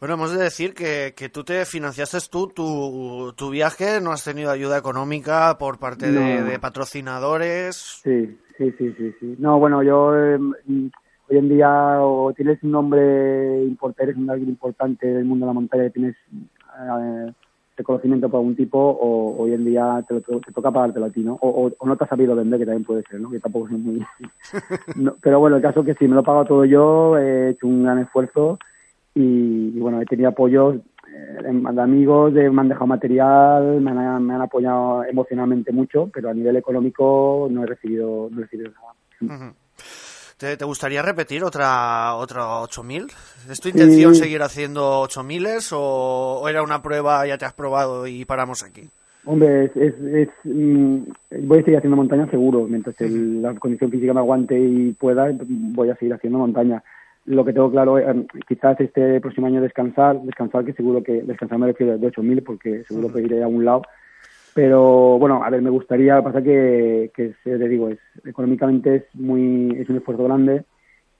Bueno, 0.00 0.14
hemos 0.14 0.36
de 0.36 0.42
decir 0.42 0.74
que, 0.74 1.14
que 1.16 1.28
tú 1.28 1.44
te 1.44 1.64
financiaste 1.64 2.16
tú 2.30 2.48
tu, 2.48 3.32
tu 3.36 3.50
viaje, 3.50 4.00
no 4.00 4.10
has 4.12 4.24
tenido 4.24 4.50
ayuda 4.50 4.78
económica 4.78 5.56
por 5.58 5.78
parte 5.78 6.10
de, 6.10 6.42
de 6.42 6.58
patrocinadores. 6.58 8.00
Sí, 8.02 8.36
Sí, 8.58 8.72
sí, 8.78 8.94
sí, 8.96 9.14
sí. 9.20 9.36
No, 9.38 9.58
bueno, 9.58 9.82
yo 9.82 10.16
em, 10.16 10.52
hoy 11.28 11.36
en 11.36 11.48
día 11.48 12.00
o 12.00 12.32
tienes 12.34 12.62
un 12.62 12.70
nombre 12.70 13.64
importante, 13.64 14.04
eres 14.04 14.16
un 14.16 14.30
alguien 14.30 14.48
importante 14.48 15.06
del 15.06 15.24
mundo 15.24 15.44
de 15.44 15.50
la 15.50 15.54
montaña, 15.54 15.90
tienes 15.90 16.16
eh, 16.32 17.32
reconocimiento 17.76 18.28
por 18.28 18.38
algún 18.38 18.56
tipo, 18.56 18.78
o 18.78 19.42
hoy 19.42 19.52
en 19.52 19.64
día 19.64 20.04
te, 20.08 20.20
te 20.20 20.52
toca 20.52 20.70
pagártelo 20.70 21.06
a 21.06 21.10
ti, 21.10 21.20
¿no? 21.20 21.34
O, 21.34 21.70
o, 21.78 21.86
no 21.86 21.96
te 21.96 22.04
has 22.04 22.10
sabido 22.10 22.34
vender, 22.34 22.58
que 22.58 22.66
también 22.66 22.84
puede 22.84 23.02
ser, 23.10 23.20
¿no? 23.20 23.30
Que 23.30 23.40
tampoco 23.40 23.66
es 23.66 23.72
muy... 23.72 24.04
pero 25.22 25.40
bueno, 25.40 25.56
el 25.56 25.62
caso 25.62 25.80
es 25.80 25.86
que 25.86 25.94
sí, 25.94 26.08
me 26.08 26.14
lo 26.14 26.20
he 26.20 26.24
pagado 26.24 26.46
todo 26.46 26.64
yo, 26.64 27.18
he 27.18 27.50
hecho 27.50 27.66
un 27.66 27.84
gran 27.84 27.98
esfuerzo 27.98 28.58
y, 29.14 29.72
y 29.74 29.78
bueno, 29.78 30.00
he 30.00 30.06
tenido 30.06 30.28
apoyos 30.30 30.76
eh, 31.08 31.42
de 31.42 31.80
amigos 31.80 32.34
de, 32.34 32.50
me 32.50 32.60
han 32.62 32.68
dejado 32.68 32.86
material, 32.86 33.80
me 33.80 33.90
han, 33.90 34.26
me 34.26 34.34
han, 34.34 34.40
apoyado 34.40 35.04
emocionalmente 35.04 35.72
mucho, 35.72 36.10
pero 36.12 36.30
a 36.30 36.34
nivel 36.34 36.56
económico 36.56 37.48
no 37.50 37.62
he 37.62 37.66
recibido, 37.66 38.28
no 38.30 38.38
he 38.38 38.42
recibido 38.42 38.72
nada. 38.72 39.54
¿Te, 40.38 40.62
gustaría 40.64 41.02
repetir 41.02 41.42
otra 41.44 42.14
otra 42.14 42.60
8000? 42.60 43.06
¿Es 43.50 43.60
tu 43.60 43.68
intención 43.68 44.14
seguir 44.14 44.42
haciendo 44.42 45.00
8000 45.00 45.46
o, 45.72 46.40
o 46.42 46.48
era 46.48 46.62
una 46.62 46.82
prueba, 46.82 47.26
ya 47.26 47.38
te 47.38 47.46
has 47.46 47.54
probado 47.54 48.06
y 48.06 48.24
paramos 48.24 48.62
aquí? 48.62 48.88
Hombre, 49.24 49.64
es, 49.64 49.72
es, 49.74 50.28
mm, 50.44 50.98
voy 51.42 51.58
a 51.58 51.62
seguir 51.62 51.78
haciendo 51.78 51.96
montaña 51.96 52.30
seguro. 52.30 52.66
Mientras 52.68 52.94
la 53.00 53.54
condición 53.54 53.90
física 53.90 54.14
me 54.14 54.20
aguante 54.20 54.58
y 54.58 54.92
pueda, 54.92 55.32
voy 55.40 55.90
a 55.90 55.96
seguir 55.96 56.14
haciendo 56.14 56.38
montaña 56.38 56.82
lo 57.26 57.44
que 57.44 57.52
tengo 57.52 57.70
claro, 57.70 57.98
eh, 57.98 58.26
quizás 58.46 58.80
este 58.80 59.20
próximo 59.20 59.48
año 59.48 59.60
descansar, 59.60 60.20
descansar 60.22 60.64
que 60.64 60.72
seguro 60.74 61.02
que 61.02 61.22
descansar 61.22 61.58
me 61.58 61.66
refiero 61.66 61.98
de 61.98 62.06
8.000 62.08 62.44
porque 62.44 62.84
seguro 62.84 63.12
que 63.12 63.22
iré 63.22 63.42
a 63.42 63.48
un 63.48 63.64
lado. 63.64 63.82
Pero 64.56 65.18
bueno, 65.18 65.44
a 65.44 65.50
ver, 65.50 65.60
me 65.60 65.68
gustaría, 65.68 66.22
pasa 66.22 66.42
que, 66.42 67.10
que 67.14 67.34
te 67.44 67.68
digo, 67.68 67.90
es 67.90 67.98
económicamente 68.24 68.96
es 68.96 69.04
muy 69.12 69.70
es 69.78 69.86
un 69.90 69.96
esfuerzo 69.96 70.24
grande 70.24 70.64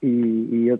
y, 0.01 0.65
yo 0.65 0.79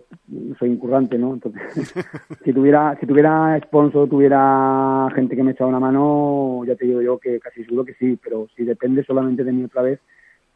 soy 0.57 0.71
incurrante, 0.71 1.19
¿no? 1.19 1.35
Entonces, 1.35 1.61
si 2.43 2.53
tuviera 2.53 2.97
si 2.99 3.05
tuviera 3.05 3.59
sponsor, 3.63 4.09
tuviera 4.09 5.07
gente 5.13 5.35
que 5.35 5.43
me 5.43 5.51
echara 5.51 5.67
una 5.67 5.79
mano, 5.79 6.63
ya 6.65 6.75
te 6.75 6.85
digo 6.85 6.99
yo 7.03 7.19
que 7.19 7.39
casi 7.39 7.63
seguro 7.63 7.85
que 7.85 7.93
sí, 7.93 8.17
pero 8.23 8.47
si 8.55 8.63
depende 8.63 9.03
solamente 9.03 9.43
de 9.43 9.51
mí 9.51 9.63
otra 9.63 9.83
vez, 9.83 9.99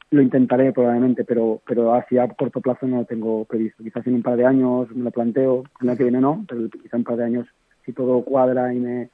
lo 0.09 0.23
intentaré 0.23 0.73
probablemente, 0.73 1.23
pero 1.23 1.61
pero 1.67 1.93
hacia 1.93 2.27
corto 2.29 2.61
plazo 2.61 2.87
no 2.87 2.97
lo 2.97 3.05
tengo 3.05 3.45
previsto. 3.45 3.83
Quizás 3.83 4.07
en 4.07 4.15
un 4.15 4.23
par 4.23 4.37
de 4.37 4.47
años 4.47 4.89
me 4.89 5.03
lo 5.03 5.11
planteo, 5.11 5.65
en 5.79 5.85
la 5.85 5.95
que 5.95 6.05
viene 6.05 6.19
no, 6.19 6.43
pero 6.49 6.67
quizás 6.67 6.93
en 6.93 7.01
un 7.01 7.03
par 7.03 7.17
de 7.17 7.25
años, 7.25 7.47
si 7.85 7.93
todo 7.93 8.23
cuadra 8.23 8.73
y 8.73 8.79
me 8.79 9.09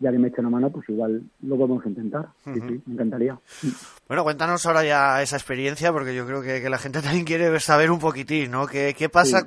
ya 0.00 0.10
que 0.10 0.18
me 0.18 0.28
echa 0.28 0.40
una 0.40 0.48
mano, 0.48 0.70
pues 0.70 0.88
igual 0.88 1.22
lo 1.42 1.56
podemos 1.58 1.84
intentar. 1.84 2.30
Sí, 2.42 2.54
sí, 2.54 2.82
me 2.86 2.94
encantaría. 2.94 3.38
Bueno, 4.08 4.24
cuéntanos 4.24 4.64
ahora 4.64 4.82
ya 4.82 5.22
esa 5.22 5.36
experiencia, 5.36 5.92
porque 5.92 6.14
yo 6.14 6.26
creo 6.26 6.40
que, 6.40 6.68
la 6.70 6.78
gente 6.78 7.02
también 7.02 7.26
quiere 7.26 7.60
saber 7.60 7.90
un 7.90 7.98
poquitín, 7.98 8.50
¿no? 8.50 8.66
¿Qué, 8.66 8.94
qué 8.96 9.10
pasa? 9.10 9.40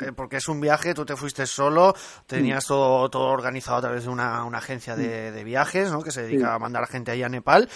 Eh, 0.00 0.12
porque 0.14 0.36
es 0.36 0.48
un 0.48 0.60
viaje, 0.60 0.94
tú 0.94 1.04
te 1.04 1.16
fuiste 1.16 1.44
solo, 1.44 1.94
tenías 2.26 2.66
todo, 2.66 3.10
todo 3.10 3.24
organizado 3.24 3.78
a 3.78 3.80
través 3.80 4.04
de 4.04 4.10
una, 4.10 4.44
una 4.44 4.58
agencia 4.58 4.94
de, 4.94 5.32
de, 5.32 5.44
viajes, 5.44 5.90
¿no? 5.90 6.02
Que 6.02 6.12
se 6.12 6.22
dedica 6.22 6.54
a 6.54 6.58
mandar 6.60 6.84
a 6.84 6.86
gente 6.86 7.10
ahí 7.10 7.24
a 7.24 7.28
Nepal. 7.28 7.68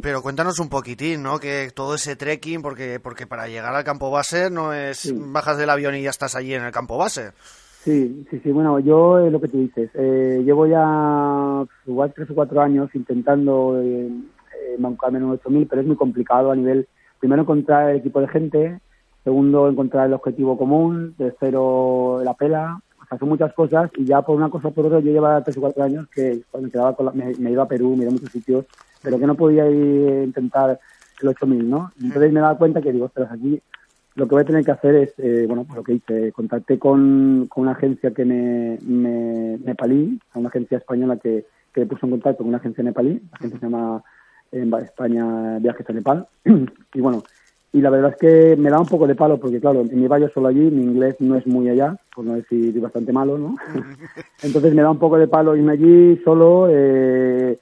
Pero 0.00 0.22
cuéntanos 0.22 0.60
un 0.60 0.68
poquitín, 0.68 1.24
¿no? 1.24 1.40
Que 1.40 1.72
todo 1.74 1.96
ese 1.96 2.14
trekking, 2.14 2.62
porque, 2.62 3.00
porque 3.00 3.26
para 3.26 3.48
llegar 3.48 3.74
al 3.74 3.84
campo 3.84 4.10
base 4.10 4.50
no 4.50 4.72
es 4.72 5.12
bajas 5.14 5.58
del 5.58 5.70
avión 5.70 5.96
y 5.96 6.02
ya 6.02 6.10
estás 6.10 6.36
allí 6.36 6.54
en 6.54 6.62
el 6.62 6.70
campo 6.70 6.96
base. 6.96 7.32
Sí, 7.84 8.24
sí, 8.30 8.38
sí. 8.38 8.52
Bueno, 8.52 8.78
yo 8.78 9.18
eh, 9.18 9.30
lo 9.30 9.40
que 9.40 9.48
tú 9.48 9.58
dices, 9.58 9.90
eh, 9.94 10.40
llevo 10.44 10.68
ya 10.68 11.64
igual 11.86 12.12
tres 12.14 12.30
o 12.30 12.34
cuatro 12.34 12.60
años 12.60 12.88
intentando 12.94 13.80
eh, 13.82 14.06
eh, 14.06 14.76
mancarme 14.78 15.18
en 15.18 15.24
un 15.24 15.32
8000, 15.32 15.66
pero 15.66 15.80
es 15.80 15.88
muy 15.88 15.96
complicado 15.96 16.52
a 16.52 16.56
nivel, 16.56 16.86
primero 17.18 17.42
encontrar 17.42 17.90
el 17.90 17.96
equipo 17.96 18.20
de 18.20 18.28
gente, 18.28 18.80
segundo 19.24 19.68
encontrar 19.68 20.06
el 20.06 20.12
objetivo 20.12 20.56
común, 20.56 21.14
tercero 21.18 22.20
la 22.24 22.34
pela, 22.34 22.80
o 23.02 23.04
sea, 23.06 23.18
son 23.18 23.30
muchas 23.30 23.52
cosas 23.52 23.90
y 23.96 24.04
ya 24.04 24.22
por 24.22 24.36
una 24.36 24.48
cosa 24.48 24.68
o 24.68 24.70
por 24.70 24.86
otra 24.86 25.00
yo 25.00 25.10
llevaba 25.10 25.42
tres 25.42 25.56
o 25.56 25.60
cuatro 25.60 25.82
años 25.82 26.06
que 26.14 26.42
cuando 26.52 26.66
me, 26.66 26.70
quedaba 26.72 26.94
con 26.94 27.16
me, 27.16 27.34
me, 27.34 27.50
iba 27.50 27.64
a 27.64 27.68
Perú, 27.68 27.96
me 27.96 28.02
iba 28.02 28.10
a 28.10 28.14
muchos 28.14 28.30
sitios, 28.30 28.64
pero 29.02 29.18
que 29.18 29.26
no 29.26 29.34
podía 29.34 29.68
ir 29.68 30.22
intentar 30.22 30.78
el 31.20 31.28
8000, 31.28 31.68
¿no? 31.68 31.90
Entonces 32.00 32.32
me 32.32 32.40
daba 32.40 32.56
cuenta 32.58 32.80
que 32.80 32.92
digo, 32.92 33.06
ostras, 33.06 33.32
aquí 33.32 33.60
lo 34.14 34.28
que 34.28 34.34
voy 34.34 34.42
a 34.42 34.46
tener 34.46 34.64
que 34.64 34.70
hacer 34.70 34.94
es, 34.94 35.14
eh, 35.18 35.44
bueno, 35.46 35.64
pues 35.64 35.76
lo 35.76 35.84
que 35.84 35.94
hice, 35.94 36.32
contacté 36.32 36.78
con, 36.78 37.46
con 37.48 37.62
una 37.62 37.72
agencia 37.72 38.10
que 38.10 38.24
me, 38.24 38.78
me 38.82 39.58
nepalí, 39.64 40.18
una 40.34 40.48
agencia 40.48 40.78
española 40.78 41.16
que, 41.16 41.46
que 41.72 41.80
me 41.80 41.86
puso 41.86 42.06
en 42.06 42.12
contacto 42.12 42.38
con 42.38 42.48
una 42.48 42.58
agencia 42.58 42.84
nepalí, 42.84 43.14
la 43.14 43.36
agencia 43.36 43.58
se 43.58 43.66
llama 43.66 44.02
en 44.52 44.74
España 44.74 45.58
Viajes 45.58 45.88
a 45.88 45.92
Nepal, 45.92 46.26
y 46.94 47.00
bueno, 47.00 47.22
y 47.72 47.80
la 47.80 47.88
verdad 47.88 48.10
es 48.10 48.16
que 48.16 48.56
me 48.56 48.68
da 48.68 48.78
un 48.78 48.86
poco 48.86 49.06
de 49.06 49.14
palo 49.14 49.40
porque 49.40 49.60
claro, 49.60 49.82
me 49.84 50.02
iba 50.02 50.18
yo 50.18 50.28
solo 50.28 50.48
allí, 50.48 50.60
mi 50.60 50.82
inglés 50.82 51.16
no 51.20 51.36
es 51.36 51.46
muy 51.46 51.70
allá, 51.70 51.96
por 52.14 52.24
no 52.24 52.34
decir 52.34 52.78
bastante 52.80 53.12
malo, 53.12 53.38
¿no? 53.38 53.56
Entonces 54.42 54.74
me 54.74 54.82
da 54.82 54.90
un 54.90 54.98
poco 54.98 55.16
de 55.16 55.26
palo 55.26 55.56
irme 55.56 55.72
allí 55.72 56.20
solo, 56.22 56.68
eh, 56.70 57.58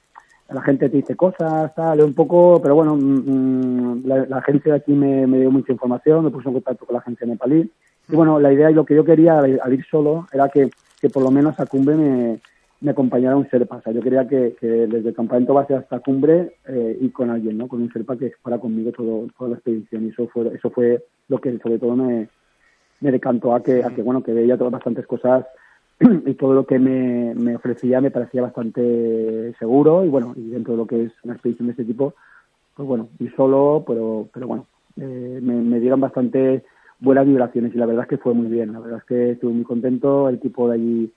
la 0.51 0.61
gente 0.61 0.89
te 0.89 0.97
dice 0.97 1.15
cosas, 1.15 1.73
tal, 1.75 2.01
un 2.01 2.13
poco, 2.13 2.61
pero 2.61 2.75
bueno, 2.75 2.95
mm, 2.95 3.99
mm, 3.99 4.01
la, 4.05 4.25
la, 4.25 4.37
agencia 4.37 4.73
de 4.73 4.79
aquí 4.79 4.91
me, 4.91 5.25
me, 5.27 5.39
dio 5.39 5.51
mucha 5.51 5.71
información, 5.71 6.25
me 6.25 6.31
puso 6.31 6.49
en 6.49 6.55
contacto 6.55 6.85
con 6.85 6.93
la 6.93 6.99
agencia 6.99 7.25
nepalí. 7.25 7.69
Y 8.09 8.15
bueno, 8.15 8.39
la 8.39 8.51
idea 8.51 8.69
y 8.69 8.73
lo 8.73 8.85
que 8.85 8.95
yo 8.95 9.05
quería 9.05 9.39
al, 9.39 9.73
ir 9.73 9.85
solo 9.89 10.27
era 10.31 10.49
que, 10.49 10.69
que, 10.99 11.09
por 11.09 11.23
lo 11.23 11.31
menos 11.31 11.59
a 11.59 11.65
cumbre 11.65 11.95
me, 11.95 12.39
me 12.81 12.91
acompañara 12.91 13.37
un 13.37 13.49
Serpa. 13.49 13.77
O 13.77 13.81
sea, 13.81 13.93
yo 13.93 14.01
quería 14.01 14.27
que, 14.27 14.55
que 14.59 14.67
desde 14.67 15.09
el 15.09 15.15
campamento 15.15 15.53
base 15.53 15.75
hasta 15.75 15.99
cumbre 15.99 16.57
eh, 16.67 16.97
ir 16.99 17.13
con 17.13 17.29
alguien, 17.29 17.57
¿no? 17.57 17.67
Con 17.67 17.81
un 17.81 17.91
Serpa 17.93 18.17
que 18.17 18.33
fuera 18.41 18.59
conmigo 18.59 18.91
todo, 18.91 19.27
toda 19.37 19.51
la 19.51 19.55
expedición. 19.55 20.05
Y 20.05 20.09
eso 20.09 20.27
fue, 20.27 20.53
eso 20.53 20.69
fue 20.69 21.05
lo 21.29 21.39
que 21.39 21.57
sobre 21.59 21.79
todo 21.79 21.95
me, 21.95 22.27
me 22.99 23.11
decantó 23.11 23.55
a 23.55 23.63
que, 23.63 23.83
a 23.83 23.89
que, 23.89 24.01
bueno, 24.01 24.21
que 24.21 24.33
veía 24.33 24.57
todas 24.57 24.73
bastantes 24.73 25.07
cosas 25.07 25.45
y 26.25 26.33
todo 26.33 26.53
lo 26.53 26.65
que 26.65 26.79
me, 26.79 27.33
me, 27.35 27.55
ofrecía 27.55 28.01
me 28.01 28.11
parecía 28.11 28.41
bastante 28.41 29.53
seguro 29.59 30.03
y 30.03 30.09
bueno, 30.09 30.33
y 30.35 30.49
dentro 30.49 30.73
de 30.73 30.77
lo 30.77 30.87
que 30.87 31.03
es 31.03 31.11
una 31.23 31.33
expedición 31.33 31.67
de 31.67 31.71
este 31.71 31.85
tipo, 31.85 32.15
pues 32.75 32.87
bueno, 32.87 33.09
y 33.19 33.27
solo, 33.29 33.83
pero, 33.85 34.27
pero 34.33 34.47
bueno, 34.47 34.65
eh, 34.97 35.39
me, 35.41 35.55
me, 35.55 35.79
dieron 35.79 35.99
bastante 35.99 36.63
buenas 36.99 37.25
vibraciones 37.25 37.73
y 37.73 37.77
la 37.77 37.85
verdad 37.85 38.03
es 38.03 38.09
que 38.09 38.17
fue 38.17 38.33
muy 38.33 38.47
bien, 38.47 38.73
la 38.73 38.79
verdad 38.79 38.99
es 38.99 39.05
que 39.05 39.31
estuve 39.31 39.53
muy 39.53 39.63
contento, 39.63 40.27
el 40.29 40.39
tipo 40.39 40.67
de 40.67 40.75
allí, 40.75 41.13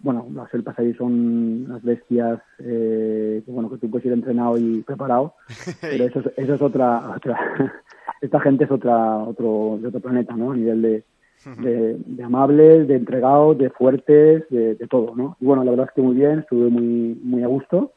bueno, 0.00 0.26
las 0.34 0.50
selpas 0.50 0.78
allí 0.78 0.92
son 0.94 1.64
unas 1.66 1.82
bestias 1.82 2.40
eh, 2.58 3.42
que 3.44 3.50
bueno, 3.50 3.70
que 3.70 3.78
tú 3.78 3.90
puedes 3.90 4.06
ir 4.06 4.12
entrenado 4.12 4.58
y 4.58 4.82
preparado, 4.82 5.34
pero 5.80 6.04
eso, 6.04 6.22
eso 6.36 6.54
es 6.54 6.62
otra, 6.62 7.14
otra 7.16 7.38
esta 8.20 8.40
gente 8.40 8.64
es 8.64 8.70
otra, 8.70 9.18
otro, 9.18 9.78
de 9.80 9.88
otro 9.88 10.00
planeta, 10.00 10.34
¿no? 10.36 10.52
A 10.52 10.56
nivel 10.56 10.82
de, 10.82 11.04
de, 11.44 12.22
amables, 12.22 12.88
de 12.88 12.96
entregados, 12.96 13.56
de 13.58 13.70
fuertes, 13.70 14.44
de, 14.50 14.74
todo, 14.88 15.14
¿no? 15.14 15.36
Y 15.40 15.44
bueno, 15.44 15.64
la 15.64 15.70
verdad 15.70 15.86
es 15.88 15.94
que 15.94 16.02
muy 16.02 16.16
bien, 16.16 16.40
estuve 16.40 16.68
muy, 16.68 17.18
muy 17.22 17.42
a 17.42 17.46
gusto. 17.46 17.92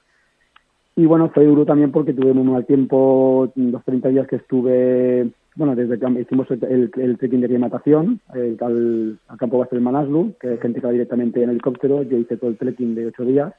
Y 0.95 1.05
bueno, 1.05 1.29
fue 1.33 1.45
duro 1.45 1.65
también 1.65 1.91
porque 1.91 2.13
tuve 2.13 2.33
muy 2.33 2.43
mal 2.43 2.65
tiempo, 2.65 3.51
los 3.55 3.83
30 3.85 4.09
días 4.09 4.27
que 4.27 4.35
estuve, 4.35 5.31
bueno, 5.55 5.75
desde 5.75 5.97
que 5.97 6.21
hicimos 6.21 6.49
el, 6.51 6.91
el, 6.95 7.17
trekking 7.17 7.39
de 7.39 7.45
aclimatación 7.45 8.19
al, 8.27 8.57
al, 8.59 9.37
campo 9.37 9.59
base 9.59 9.75
del 9.75 9.83
Manaslu, 9.83 10.33
que 10.39 10.49
hay 10.49 10.57
gente 10.57 10.81
que 10.81 10.87
va 10.87 10.91
directamente 10.91 11.41
en 11.41 11.51
helicóptero, 11.51 12.03
yo 12.03 12.17
hice 12.17 12.37
todo 12.37 12.49
el 12.49 12.57
trekking 12.57 12.95
de 12.95 13.07
8 13.07 13.23
días, 13.23 13.53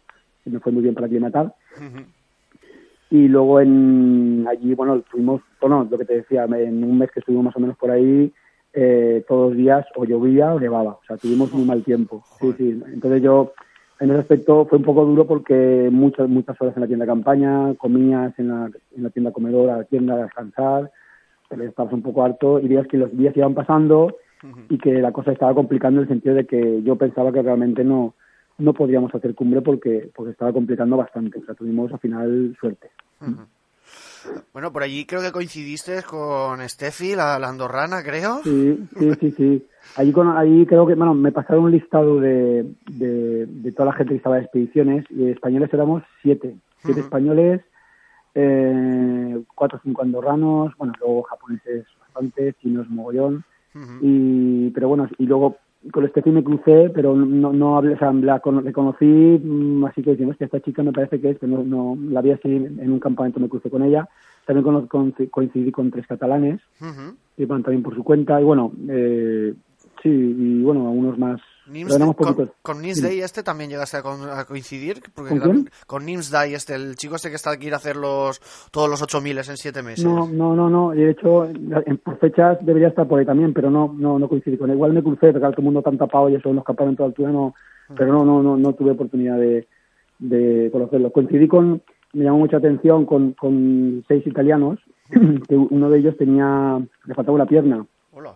y 0.44 0.50
me 0.50 0.60
fue 0.60 0.72
muy 0.72 0.82
bien 0.82 0.94
para 0.94 1.06
aclimatar. 1.06 1.54
Y 3.10 3.26
luego 3.26 3.60
en 3.60 4.46
allí, 4.48 4.74
bueno, 4.74 5.00
tuvimos, 5.10 5.42
bueno, 5.60 5.88
lo 5.90 5.98
que 5.98 6.04
te 6.04 6.14
decía, 6.14 6.44
en 6.44 6.84
un 6.84 6.98
mes 6.98 7.10
que 7.10 7.20
estuvimos 7.20 7.46
más 7.46 7.56
o 7.56 7.60
menos 7.60 7.76
por 7.76 7.90
ahí, 7.90 8.32
eh, 8.72 9.24
todos 9.26 9.50
los 9.50 9.56
días 9.56 9.86
o 9.96 10.04
llovía 10.04 10.54
o 10.54 10.60
nevaba, 10.60 10.92
o 10.92 11.00
sea, 11.06 11.16
tuvimos 11.16 11.52
muy 11.52 11.64
mal 11.64 11.82
tiempo. 11.82 12.22
Sí, 12.40 12.52
sí. 12.56 12.80
Entonces 12.92 13.22
yo, 13.22 13.52
en 13.98 14.10
ese 14.10 14.20
aspecto, 14.20 14.66
fue 14.66 14.78
un 14.78 14.84
poco 14.84 15.04
duro 15.04 15.26
porque 15.26 15.88
muchas 15.90 16.28
muchas 16.28 16.60
horas 16.60 16.76
en 16.76 16.82
la 16.82 16.86
tienda 16.86 17.04
de 17.04 17.10
campaña, 17.10 17.74
comías 17.74 18.32
en 18.38 18.48
la, 18.48 18.70
en 18.96 19.02
la 19.02 19.10
tienda 19.10 19.32
comedora, 19.32 19.78
la 19.78 19.84
tienda 19.84 20.14
a 20.14 20.22
descansar, 20.24 20.90
pero 21.48 21.64
estabas 21.64 21.92
un 21.92 22.02
poco 22.02 22.24
harto 22.24 22.60
y 22.60 22.68
días 22.68 22.86
que 22.86 22.98
los 22.98 23.16
días 23.16 23.36
iban 23.36 23.54
pasando 23.54 24.16
y 24.70 24.78
que 24.78 25.02
la 25.02 25.12
cosa 25.12 25.32
estaba 25.32 25.52
complicando 25.52 26.00
en 26.00 26.04
el 26.04 26.08
sentido 26.08 26.34
de 26.34 26.46
que 26.46 26.82
yo 26.82 26.96
pensaba 26.96 27.30
que 27.32 27.42
realmente 27.42 27.84
no 27.84 28.14
no 28.56 28.72
podríamos 28.74 29.14
hacer 29.14 29.34
cumbre 29.34 29.60
porque 29.62 30.10
porque 30.14 30.32
estaba 30.32 30.52
complicando 30.52 30.96
bastante, 30.96 31.38
o 31.38 31.44
sea, 31.44 31.54
tuvimos 31.54 31.92
al 31.92 31.98
final 31.98 32.56
suerte. 32.58 32.90
Bueno, 34.52 34.72
por 34.72 34.82
allí 34.82 35.06
creo 35.06 35.22
que 35.22 35.32
coincidiste 35.32 36.02
con 36.02 36.66
Steffi, 36.68 37.14
la, 37.14 37.36
andorrana, 37.36 38.02
creo. 38.02 38.42
Sí, 38.42 38.88
sí, 38.98 39.10
sí, 39.20 39.30
sí. 39.36 39.66
Allí, 39.96 40.12
con, 40.12 40.28
allí 40.36 40.66
creo 40.66 40.86
que, 40.86 40.94
bueno, 40.94 41.14
me 41.14 41.32
pasaron 41.32 41.64
un 41.64 41.72
listado 41.72 42.20
de, 42.20 42.66
de, 42.86 43.72
toda 43.72 43.86
la 43.86 43.96
gente 43.96 44.12
que 44.12 44.18
estaba 44.18 44.38
en 44.38 44.44
expediciones 44.44 45.04
y 45.10 45.30
españoles 45.30 45.72
éramos 45.72 46.02
siete. 46.22 46.54
Siete 46.82 47.00
españoles, 47.00 47.60
eh, 48.34 49.42
cuatro 49.54 49.78
o 49.78 49.80
cinco 49.82 50.02
andorranos, 50.02 50.74
bueno, 50.78 50.94
luego 50.98 51.22
japoneses 51.22 51.86
bastante, 52.00 52.54
chinos 52.54 52.88
mogollón. 52.88 53.44
y, 54.00 54.70
pero 54.70 54.88
bueno, 54.88 55.08
y 55.18 55.26
luego 55.26 55.58
con 55.92 56.06
Steffi 56.08 56.30
me 56.30 56.44
crucé, 56.44 56.90
pero 56.94 57.16
no, 57.16 57.52
no 57.52 57.76
hablé, 57.76 57.94
o 57.94 57.98
sea, 57.98 58.12
la, 58.12 58.40
conocí, 58.40 59.04
mm, 59.06 59.84
así 59.86 60.02
que 60.02 60.10
decimos 60.10 60.36
que 60.36 60.44
esta 60.44 60.60
chica 60.60 60.82
me 60.82 60.92
parece 60.92 61.20
que 61.20 61.30
es, 61.30 61.38
que 61.38 61.46
no, 61.46 61.62
no 61.64 61.96
la 62.10 62.20
vi 62.20 62.32
así 62.32 62.48
en 62.54 62.92
un 62.92 63.00
campamento, 63.00 63.40
me 63.40 63.48
crucé 63.48 63.70
con 63.70 63.82
ella. 63.82 64.08
También 64.46 64.86
con, 64.88 65.12
coincidí 65.30 65.70
con 65.70 65.90
tres 65.90 66.06
catalanes, 66.06 66.60
que 67.36 67.46
van 67.46 67.62
también 67.62 67.82
por 67.82 67.94
su 67.94 68.02
cuenta, 68.02 68.40
y 68.40 68.44
bueno, 68.44 68.72
eh, 68.88 69.54
sí, 70.02 70.08
y 70.08 70.62
bueno, 70.62 70.88
algunos 70.88 71.18
más 71.18 71.40
con, 72.62 72.82
Nims 72.82 73.00
Day 73.00 73.20
este 73.20 73.42
también 73.42 73.70
llegaste 73.70 73.96
a, 73.98 74.44
coincidir. 74.44 75.00
Porque 75.14 75.38
¿Con, 75.38 75.68
con 75.86 76.04
Nims 76.04 76.30
Day 76.30 76.54
este, 76.54 76.74
el 76.74 76.96
chico 76.96 77.16
este 77.16 77.28
que 77.28 77.36
está 77.36 77.52
aquí 77.52 77.70
a 77.70 77.76
hacer 77.76 77.96
los, 77.96 78.40
todos 78.72 78.88
los 78.88 79.00
8000 79.02 79.38
en 79.38 79.56
siete 79.56 79.82
meses. 79.82 80.04
No, 80.04 80.28
no, 80.28 80.56
no, 80.56 80.68
no. 80.68 80.90
De 80.90 81.10
hecho, 81.10 81.46
en, 81.46 81.98
por 81.98 82.18
fechas 82.18 82.58
debería 82.62 82.88
estar 82.88 83.06
por 83.06 83.20
ahí 83.20 83.26
también, 83.26 83.52
pero 83.52 83.70
no, 83.70 83.94
no, 83.96 84.18
no 84.18 84.28
coincidí 84.28 84.56
con 84.56 84.70
él. 84.70 84.76
Igual 84.76 84.92
me 84.92 85.02
crucé, 85.02 85.32
porque 85.32 85.40
todo 85.40 85.54
el 85.58 85.64
mundo 85.64 85.82
tan 85.82 85.98
tapado 85.98 86.28
y 86.28 86.34
eso 86.34 86.48
en 86.48 86.56
los 86.56 86.64
campamentos 86.64 87.04
de 87.04 87.08
altura, 87.08 87.30
no, 87.30 87.54
mm. 87.88 87.94
pero 87.94 88.12
no, 88.12 88.24
no, 88.24 88.42
no, 88.42 88.56
no 88.56 88.72
tuve 88.72 88.92
oportunidad 88.92 89.38
de, 89.38 89.68
de 90.18 90.70
conocerlo. 90.72 91.12
Coincidí 91.12 91.46
con, 91.46 91.82
me 92.14 92.24
llamó 92.24 92.38
mucha 92.38 92.56
atención 92.56 93.06
con, 93.06 93.32
con 93.34 94.04
seis 94.08 94.26
italianos, 94.26 94.80
que 95.48 95.56
uno 95.56 95.88
de 95.88 95.98
ellos 95.98 96.16
tenía, 96.16 96.80
le 97.04 97.14
faltaba 97.14 97.36
una 97.36 97.46
pierna. 97.46 97.86
Hola. 98.12 98.34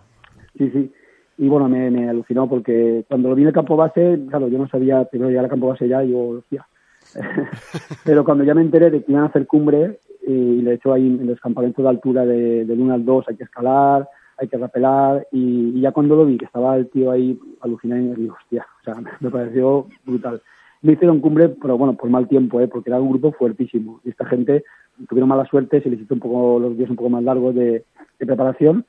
Sí, 0.57 0.70
sí 0.70 0.92
y 1.37 1.49
bueno, 1.49 1.68
me, 1.68 1.90
me, 1.90 2.09
alucinó 2.09 2.49
porque 2.49 3.05
cuando 3.09 3.29
lo 3.29 3.35
vi 3.35 3.42
en 3.42 3.49
el 3.49 3.55
campo 3.55 3.77
base, 3.77 4.20
claro, 4.29 4.49
yo 4.49 4.59
no 4.59 4.68
sabía, 4.68 5.05
primero 5.05 5.31
ya 5.31 5.40
el 5.40 5.49
campo 5.49 5.68
base 5.68 5.88
ya, 5.88 6.05
y 6.05 6.12
yo, 6.12 6.18
hostia. 6.20 6.66
Pero 8.05 8.25
cuando 8.25 8.44
ya 8.44 8.55
me 8.55 8.62
enteré 8.62 8.90
de 8.90 9.03
que 9.03 9.12
iban 9.12 9.25
a 9.25 9.27
hacer 9.27 9.47
cumbre, 9.47 9.99
y 10.27 10.62
de 10.62 10.75
hecho 10.75 10.92
ahí 10.92 11.07
en 11.07 11.27
los 11.27 11.40
campamentos 11.40 11.83
de 11.83 11.88
altura 11.88 12.25
de, 12.25 12.64
del 12.64 12.81
1 12.81 12.94
al 12.94 13.05
2 13.05 13.25
hay 13.29 13.37
que 13.37 13.44
escalar, 13.44 14.09
hay 14.38 14.49
que 14.49 14.57
rapelar, 14.57 15.27
y, 15.33 15.81
ya 15.81 15.92
cuando 15.92 16.16
lo 16.16 16.27
vi, 16.27 16.38
que 16.38 16.47
estaba 16.47 16.77
el 16.77 16.88
tío 16.88 17.11
ahí 17.11 17.38
alucinado, 17.61 18.01
y 18.01 18.05
me 18.05 18.14
dije, 18.16 18.31
hostia, 18.31 18.66
o 18.81 18.85
sea, 18.85 18.94
me 19.20 19.31
pareció 19.31 19.87
brutal. 20.05 20.42
Me 20.83 20.92
hicieron 20.92 21.20
cumbre, 21.20 21.49
pero 21.49 21.79
bueno, 21.79 21.94
por 21.94 22.11
mal 22.11 22.29
tiempo, 22.29 22.61
¿eh? 22.61 22.68
porque 22.68 22.90
era 22.90 23.01
un 23.01 23.09
grupo 23.09 23.33
fuertísimo. 23.33 24.01
Y 24.05 24.11
esta 24.11 24.27
gente 24.27 24.64
tuvieron 25.09 25.29
mala 25.29 25.47
suerte, 25.47 25.83
se 25.83 25.91
les 25.91 26.01
hizo 26.01 26.15
un 26.15 26.21
poco 26.21 26.59
los 26.59 26.77
días 26.77 26.91
un 26.91 26.97
poco 26.97 27.11
más 27.11 27.23
largos 27.23 27.55
de, 27.55 27.85
preparación 28.19 28.87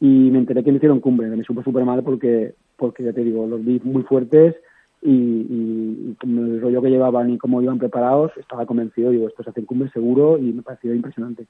y 0.00 0.30
me 0.30 0.38
enteré 0.38 0.64
que 0.64 0.70
me 0.70 0.78
hicieron 0.78 1.00
cumbre, 1.00 1.28
me 1.28 1.44
supo 1.44 1.62
súper 1.62 1.84
mal 1.84 2.02
porque, 2.02 2.54
porque 2.76 3.04
ya 3.04 3.12
te 3.12 3.22
digo, 3.22 3.46
los 3.46 3.62
vi 3.62 3.78
muy 3.84 4.02
fuertes 4.04 4.54
y, 5.02 5.10
y, 5.10 6.16
como 6.20 6.40
el 6.40 6.60
rollo 6.60 6.82
que 6.82 6.88
llevaban 6.88 7.30
y 7.30 7.38
cómo 7.38 7.62
iban 7.62 7.78
preparados, 7.78 8.32
estaba 8.36 8.66
convencido, 8.66 9.10
digo, 9.10 9.28
esto 9.28 9.42
se 9.42 9.50
hace 9.50 9.64
cumbre 9.64 9.90
seguro 9.90 10.38
y 10.38 10.52
me 10.52 10.62
pareció 10.62 10.94
impresionante. 10.94 11.46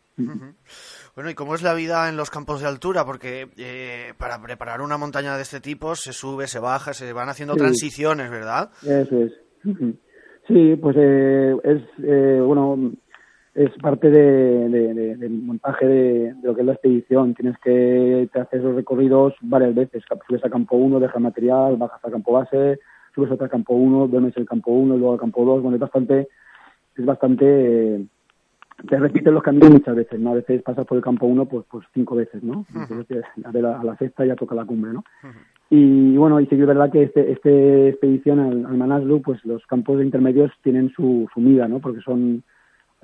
Bueno, 1.14 1.30
¿y 1.30 1.34
cómo 1.34 1.54
es 1.54 1.62
la 1.62 1.74
vida 1.74 2.08
en 2.08 2.16
los 2.16 2.30
campos 2.30 2.60
de 2.60 2.66
altura? 2.66 3.04
Porque 3.06 3.48
eh, 3.56 4.12
para 4.18 4.42
preparar 4.42 4.82
una 4.82 4.98
montaña 4.98 5.36
de 5.36 5.42
este 5.42 5.60
tipo 5.60 5.94
se 5.94 6.12
sube, 6.12 6.46
se 6.46 6.58
baja, 6.58 6.92
se 6.92 7.12
van 7.12 7.28
haciendo 7.28 7.54
transiciones, 7.54 8.30
¿verdad? 8.30 8.70
Eso 8.82 9.22
es. 9.22 9.32
Sí, 10.46 10.76
pues 10.80 10.96
eh, 10.98 11.56
es, 11.62 11.82
eh, 12.02 12.40
bueno, 12.44 12.92
es 13.58 13.70
parte 13.82 14.08
de, 14.08 14.68
del 15.16 15.30
montaje 15.42 15.84
de, 15.84 16.34
lo 16.44 16.54
que 16.54 16.60
es 16.60 16.66
la 16.66 16.74
expedición. 16.74 17.34
Tienes 17.34 17.58
que 17.58 18.28
te 18.32 18.40
hacer 18.40 18.60
esos 18.60 18.76
recorridos 18.76 19.34
varias 19.40 19.74
veces. 19.74 20.04
Subes 20.28 20.44
a 20.44 20.50
campo 20.50 20.76
1, 20.76 21.00
dejas 21.00 21.20
material, 21.20 21.76
bajas 21.76 22.00
a 22.04 22.10
campo 22.10 22.32
base, 22.32 22.78
subes 23.16 23.32
a 23.32 23.48
campo 23.48 23.74
1, 23.74 24.06
duermes 24.06 24.36
el 24.36 24.46
campo 24.46 24.70
1 24.70 24.94
y 24.94 24.98
luego 24.98 25.14
al 25.14 25.18
campo 25.18 25.44
2. 25.44 25.62
Bueno, 25.62 25.74
es 25.74 25.80
bastante, 25.80 26.28
es 26.96 27.04
bastante, 27.04 28.06
te 28.88 28.96
repiten 28.96 29.34
los 29.34 29.42
caminos 29.42 29.70
muchas 29.70 29.96
veces, 29.96 30.20
¿no? 30.20 30.30
A 30.30 30.34
veces 30.34 30.62
pasas 30.62 30.86
por 30.86 30.96
el 30.96 31.02
campo 31.02 31.26
1 31.26 31.46
pues, 31.46 31.64
pues 31.68 31.84
cinco 31.92 32.14
veces, 32.14 32.40
¿no? 32.44 32.64
Entonces, 32.72 33.24
a, 33.44 33.82
la, 33.82 33.96
sexta 33.96 34.24
ya 34.24 34.36
toca 34.36 34.54
la 34.54 34.66
cumbre, 34.66 34.92
¿no? 34.92 35.02
Y 35.68 36.16
bueno, 36.16 36.38
y 36.38 36.46
sí 36.46 36.54
que 36.54 36.62
es 36.62 36.66
verdad 36.68 36.92
que 36.92 37.02
este, 37.02 37.32
este 37.32 37.88
expedición 37.88 38.38
al, 38.38 38.66
al 38.66 38.76
Manaslu, 38.76 39.20
pues 39.20 39.44
los 39.44 39.66
campos 39.66 39.98
de 39.98 40.04
intermedios 40.04 40.52
tienen 40.62 40.90
su, 40.90 41.28
su 41.34 41.40
mida, 41.40 41.66
¿no? 41.66 41.80
Porque 41.80 42.00
son 42.02 42.44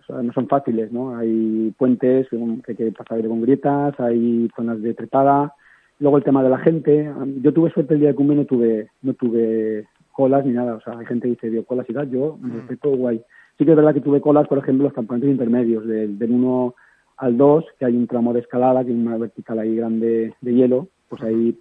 no 0.09 0.33
son 0.33 0.49
fáciles, 0.49 0.93
¿no? 0.93 1.17
Hay 1.17 1.73
puentes 1.79 2.29
que 2.29 2.37
hay 2.37 2.77
que 2.77 2.93
pasar 2.93 3.27
con 3.27 3.43
grietas, 3.43 3.99
hay 3.99 4.49
zonas 4.57 4.81
de 4.83 4.95
trepada. 4.95 5.55
Luego 5.99 6.19
el 6.19 6.25
tema 6.25 6.43
de 6.43 6.51
la 6.51 6.59
gente. 6.59 7.11
Yo 7.43 7.53
tuve 7.53 7.71
suerte 7.71 7.95
el 7.95 8.01
día 8.01 8.09
de 8.11 8.15
cumbre, 8.15 8.37
no 8.37 8.45
tuve, 8.45 8.91
no 9.03 9.15
tuve 9.15 9.87
colas 10.13 10.45
ni 10.45 10.53
nada. 10.53 10.75
O 10.75 10.81
sea, 10.81 10.99
hay 10.99 11.07
gente 11.07 11.27
que 11.27 11.35
dice, 11.35 11.51
dio 11.51 11.65
colas 11.65 11.89
y 11.89 11.95
tal. 11.95 12.11
Yo, 12.11 12.39
en 12.43 12.53
respecto, 12.55 12.91
guay. 12.91 13.23
Sí 13.57 13.65
que 13.65 13.71
es 13.71 13.77
verdad 13.77 13.95
que 13.95 14.01
tuve 14.01 14.21
colas, 14.21 14.49
por 14.49 14.59
ejemplo, 14.59 14.85
los 14.85 14.93
campamentos 14.93 15.31
intermedios, 15.31 15.87
del, 15.87 16.19
del 16.19 16.31
1 16.33 16.75
al 17.19 17.37
2, 17.37 17.65
que 17.79 17.85
hay 17.85 17.97
un 17.97 18.09
tramo 18.09 18.33
de 18.33 18.41
escalada, 18.41 18.85
que 18.85 18.91
hay 18.91 18.97
una 18.97 19.17
vertical 19.17 19.59
ahí 19.61 19.77
grande 19.77 20.35
de 20.41 20.55
hielo. 20.55 20.89
Pues 21.09 21.23
ahí 21.23 21.57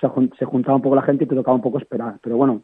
se, 0.00 0.44
juntaba 0.44 0.76
un 0.76 0.82
poco 0.82 0.96
la 0.96 1.02
gente 1.02 1.24
y 1.24 1.26
te 1.26 1.34
tocaba 1.34 1.54
un 1.54 1.62
poco 1.62 1.78
esperar. 1.78 2.18
Pero 2.22 2.36
bueno, 2.36 2.62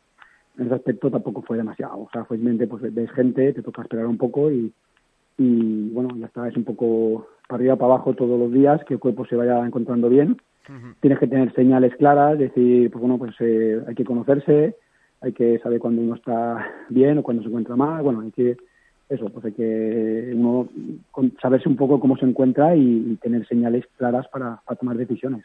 en 0.59 0.67
ese 0.67 0.75
aspecto 0.75 1.11
tampoco 1.11 1.43
fue 1.43 1.57
demasiado. 1.57 2.01
O 2.01 2.09
sea, 2.13 2.25
fue 2.25 2.37
simplemente, 2.37 2.67
pues 2.67 2.83
ves 2.93 3.11
gente, 3.13 3.53
te 3.53 3.63
toca 3.63 3.83
esperar 3.83 4.07
un 4.07 4.19
poco 4.19 4.51
y, 4.51 4.73
y 5.43 5.91
bueno, 5.91 6.11
ya 6.17 6.27
está, 6.27 6.49
es 6.49 6.57
un 6.57 6.65
poco 6.65 7.27
para 7.49 7.59
arriba, 7.59 7.77
para 7.77 7.95
abajo 7.95 8.15
todos 8.15 8.39
los 8.39 8.53
días, 8.53 8.81
que 8.85 8.95
el 8.95 9.01
cuerpo 9.01 9.27
se 9.27 9.37
vaya 9.37 9.65
encontrando 9.67 10.09
bien. 10.09 10.37
Tienes 11.01 11.19
que 11.19 11.27
tener 11.27 11.53
señales 11.55 11.95
claras, 11.97 12.39
decir, 12.39 12.91
pues 12.91 13.01
bueno, 13.01 13.19
pues 13.19 13.35
eh, 13.41 13.83
hay 13.87 13.95
que 13.97 14.05
conocerse, 14.05 14.77
hay 15.21 15.33
que 15.33 15.59
saber 15.59 15.81
cuando 15.81 16.03
uno 16.03 16.15
está 16.15 16.65
bien 16.89 17.19
o 17.19 17.23
cuando 17.23 17.43
se 17.43 17.49
encuentra 17.49 17.75
mal, 17.75 18.03
bueno, 18.03 18.21
hay 18.21 18.31
que, 18.31 18.57
eso, 19.09 19.29
pues 19.29 19.45
hay 19.45 19.53
que 19.53 20.33
uno 20.35 20.69
saberse 21.41 21.69
un 21.69 21.77
poco 21.77 21.99
cómo 21.99 22.17
se 22.17 22.27
encuentra 22.27 22.77
y, 22.77 23.19
tener 23.21 23.47
señales 23.49 23.85
claras 23.97 24.27
para, 24.29 24.63
tomar 24.79 24.97
decisiones. 24.97 25.45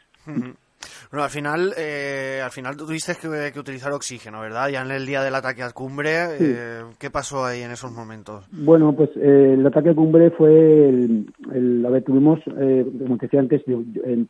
Bueno, 1.10 1.24
al 1.24 1.30
final, 1.30 1.72
eh, 1.78 2.40
al 2.44 2.50
final 2.50 2.76
tuviste 2.76 3.14
que, 3.14 3.58
utilizar 3.58 3.92
oxígeno, 3.92 4.40
¿verdad? 4.40 4.68
Ya 4.68 4.82
en 4.82 4.90
el 4.90 5.06
día 5.06 5.22
del 5.22 5.34
ataque 5.34 5.62
a 5.62 5.70
cumbre, 5.70 6.10
eh, 6.38 6.82
¿qué 6.98 7.10
pasó 7.10 7.46
ahí 7.46 7.62
en 7.62 7.70
esos 7.70 7.92
momentos? 7.92 8.46
Bueno, 8.52 8.92
pues 8.94 9.08
eh, 9.16 9.54
el 9.54 9.66
ataque 9.66 9.90
a 9.90 9.94
cumbre 9.94 10.30
fue 10.32 10.88
el, 10.90 11.82
a 11.86 11.88
ver, 11.88 12.02
tuvimos, 12.04 12.40
eh, 12.58 12.86
como 12.98 13.16
te 13.16 13.24
decía 13.24 13.40
antes, 13.40 13.62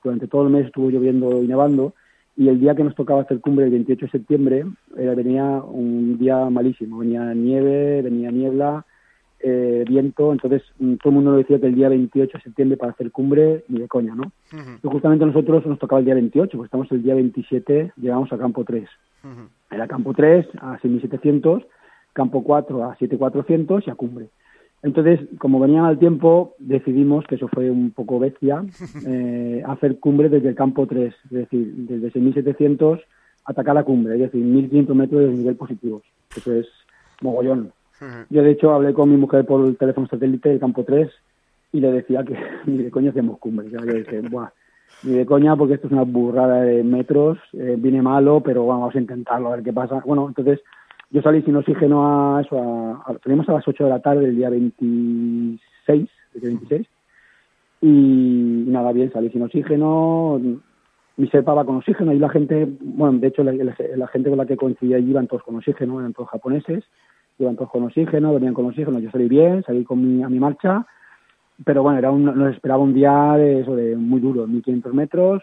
durante 0.02 0.28
todo 0.28 0.44
el 0.44 0.50
mes 0.50 0.66
estuvo 0.66 0.88
lloviendo 0.88 1.42
y 1.42 1.48
nevando 1.48 1.94
y 2.36 2.48
el 2.48 2.60
día 2.60 2.76
que 2.76 2.84
nos 2.84 2.94
tocaba 2.94 3.22
hacer 3.22 3.40
cumbre, 3.40 3.64
el 3.64 3.72
28 3.72 4.06
de 4.06 4.12
septiembre, 4.12 4.64
venía 4.94 5.60
un 5.60 6.16
día 6.18 6.48
malísimo, 6.48 6.98
venía 6.98 7.34
nieve, 7.34 8.02
venía 8.02 8.30
niebla, 8.30 8.86
eh, 9.40 9.84
viento, 9.86 10.32
entonces 10.32 10.62
mm, 10.78 10.94
todo 10.94 11.10
el 11.10 11.14
mundo 11.14 11.30
nos 11.30 11.38
decía 11.38 11.60
que 11.60 11.66
el 11.66 11.74
día 11.74 11.88
28 11.88 12.38
de 12.38 12.44
septiembre 12.44 12.76
para 12.76 12.92
hacer 12.92 13.12
cumbre, 13.12 13.64
ni 13.68 13.80
de 13.80 13.88
coña, 13.88 14.14
¿no? 14.14 14.32
Y 14.82 14.88
justamente 14.88 15.24
nosotros 15.24 15.64
nos 15.66 15.78
tocaba 15.78 16.00
el 16.00 16.04
día 16.04 16.14
28, 16.14 16.56
porque 16.56 16.66
estamos 16.66 16.90
el 16.92 17.02
día 17.02 17.14
27, 17.14 17.92
llegamos 17.96 18.32
a 18.32 18.38
campo 18.38 18.64
3. 18.64 18.88
Era 19.70 19.86
campo 19.86 20.14
3 20.14 20.46
a 20.60 20.78
6700, 20.78 21.64
campo 22.12 22.42
4 22.42 22.84
a 22.84 22.96
7400 22.96 23.86
y 23.86 23.90
a 23.90 23.94
cumbre. 23.94 24.28
Entonces, 24.82 25.20
como 25.38 25.58
venía 25.60 25.86
al 25.86 25.98
tiempo, 25.98 26.54
decidimos, 26.58 27.24
que 27.26 27.34
eso 27.34 27.48
fue 27.48 27.70
un 27.70 27.90
poco 27.90 28.18
bestia, 28.18 28.64
eh, 29.06 29.62
hacer 29.66 29.98
cumbre 29.98 30.28
desde 30.28 30.48
el 30.48 30.54
campo 30.54 30.86
3, 30.86 31.14
es 31.24 31.30
decir, 31.30 31.74
desde 31.76 32.12
6.700 32.12 33.00
atacar 33.44 33.74
la 33.74 33.82
cumbre, 33.82 34.14
es 34.14 34.20
decir, 34.20 34.44
1.500 34.44 34.94
metros 34.94 35.20
de 35.22 35.28
nivel 35.28 35.56
positivo. 35.56 36.02
Eso 36.36 36.52
es 36.52 36.66
mogollón. 37.22 37.72
Yo, 38.30 38.42
de 38.42 38.50
hecho, 38.50 38.72
hablé 38.72 38.94
con 38.94 39.10
mi 39.10 39.16
mujer 39.16 39.44
por 39.44 39.66
el 39.66 39.76
teléfono 39.76 40.06
satélite 40.06 40.48
del 40.50 40.60
campo 40.60 40.84
3 40.84 41.10
y 41.72 41.80
le 41.80 41.92
decía 41.92 42.24
que 42.24 42.36
ni 42.66 42.82
de 42.82 42.90
coña 42.90 43.10
hacemos 43.10 43.38
cumbre. 43.38 43.68
Yo 43.70 43.80
dije, 43.80 44.20
Buah, 44.30 44.50
ni 45.02 45.12
de 45.14 45.26
coña 45.26 45.56
porque 45.56 45.74
esto 45.74 45.86
es 45.86 45.92
una 45.92 46.04
burrada 46.04 46.62
de 46.62 46.82
metros, 46.84 47.38
eh, 47.52 47.76
viene 47.78 48.02
malo, 48.02 48.40
pero 48.40 48.66
vamos 48.66 48.94
a 48.94 48.98
intentarlo, 48.98 49.48
a 49.48 49.56
ver 49.56 49.64
qué 49.64 49.72
pasa. 49.72 50.02
Bueno, 50.04 50.28
entonces 50.28 50.60
yo 51.10 51.22
salí 51.22 51.42
sin 51.42 51.56
oxígeno 51.56 52.36
a 52.36 52.42
eso, 52.42 52.58
a, 52.58 53.10
a, 53.10 53.12
a 53.12 53.52
las 53.52 53.68
8 53.68 53.84
de 53.84 53.90
la 53.90 54.00
tarde 54.00 54.26
del 54.26 54.36
día 54.36 54.50
26, 54.50 56.08
el 56.34 56.40
26, 56.40 56.86
y, 57.80 58.64
nada, 58.66 58.92
bien, 58.92 59.12
salí 59.12 59.30
sin 59.30 59.42
oxígeno, 59.42 60.40
mi 61.16 61.28
serpa 61.28 61.54
va 61.54 61.64
con 61.64 61.76
oxígeno 61.76 62.12
y 62.12 62.18
la 62.18 62.28
gente, 62.28 62.68
bueno, 62.80 63.18
de 63.18 63.28
hecho 63.28 63.42
la, 63.42 63.52
gente 64.08 64.28
con 64.28 64.38
la 64.38 64.46
que 64.46 64.56
coincidí 64.56 64.94
allí 64.94 65.10
iban 65.10 65.26
todos 65.26 65.42
con 65.42 65.56
oxígeno, 65.56 65.98
eran 66.00 66.12
todos 66.12 66.28
japoneses, 66.30 66.84
iban 67.38 67.56
todos 67.56 67.70
con 67.70 67.84
oxígeno, 67.84 68.34
venían 68.34 68.54
con 68.54 68.66
oxígeno, 68.66 68.98
yo 68.98 69.10
salí 69.10 69.28
bien, 69.28 69.62
salí 69.64 69.84
con 69.84 70.00
mi, 70.00 70.22
a 70.22 70.28
mi 70.28 70.38
marcha, 70.38 70.86
pero 71.64 71.82
bueno, 71.82 71.98
era 71.98 72.10
un, 72.10 72.24
nos 72.24 72.54
esperaba 72.54 72.82
un 72.82 72.94
día 72.94 73.34
de 73.36 73.60
eso, 73.60 73.74
de 73.74 73.96
muy 73.96 74.20
duro, 74.20 74.46
1500 74.46 74.94
metros, 74.94 75.42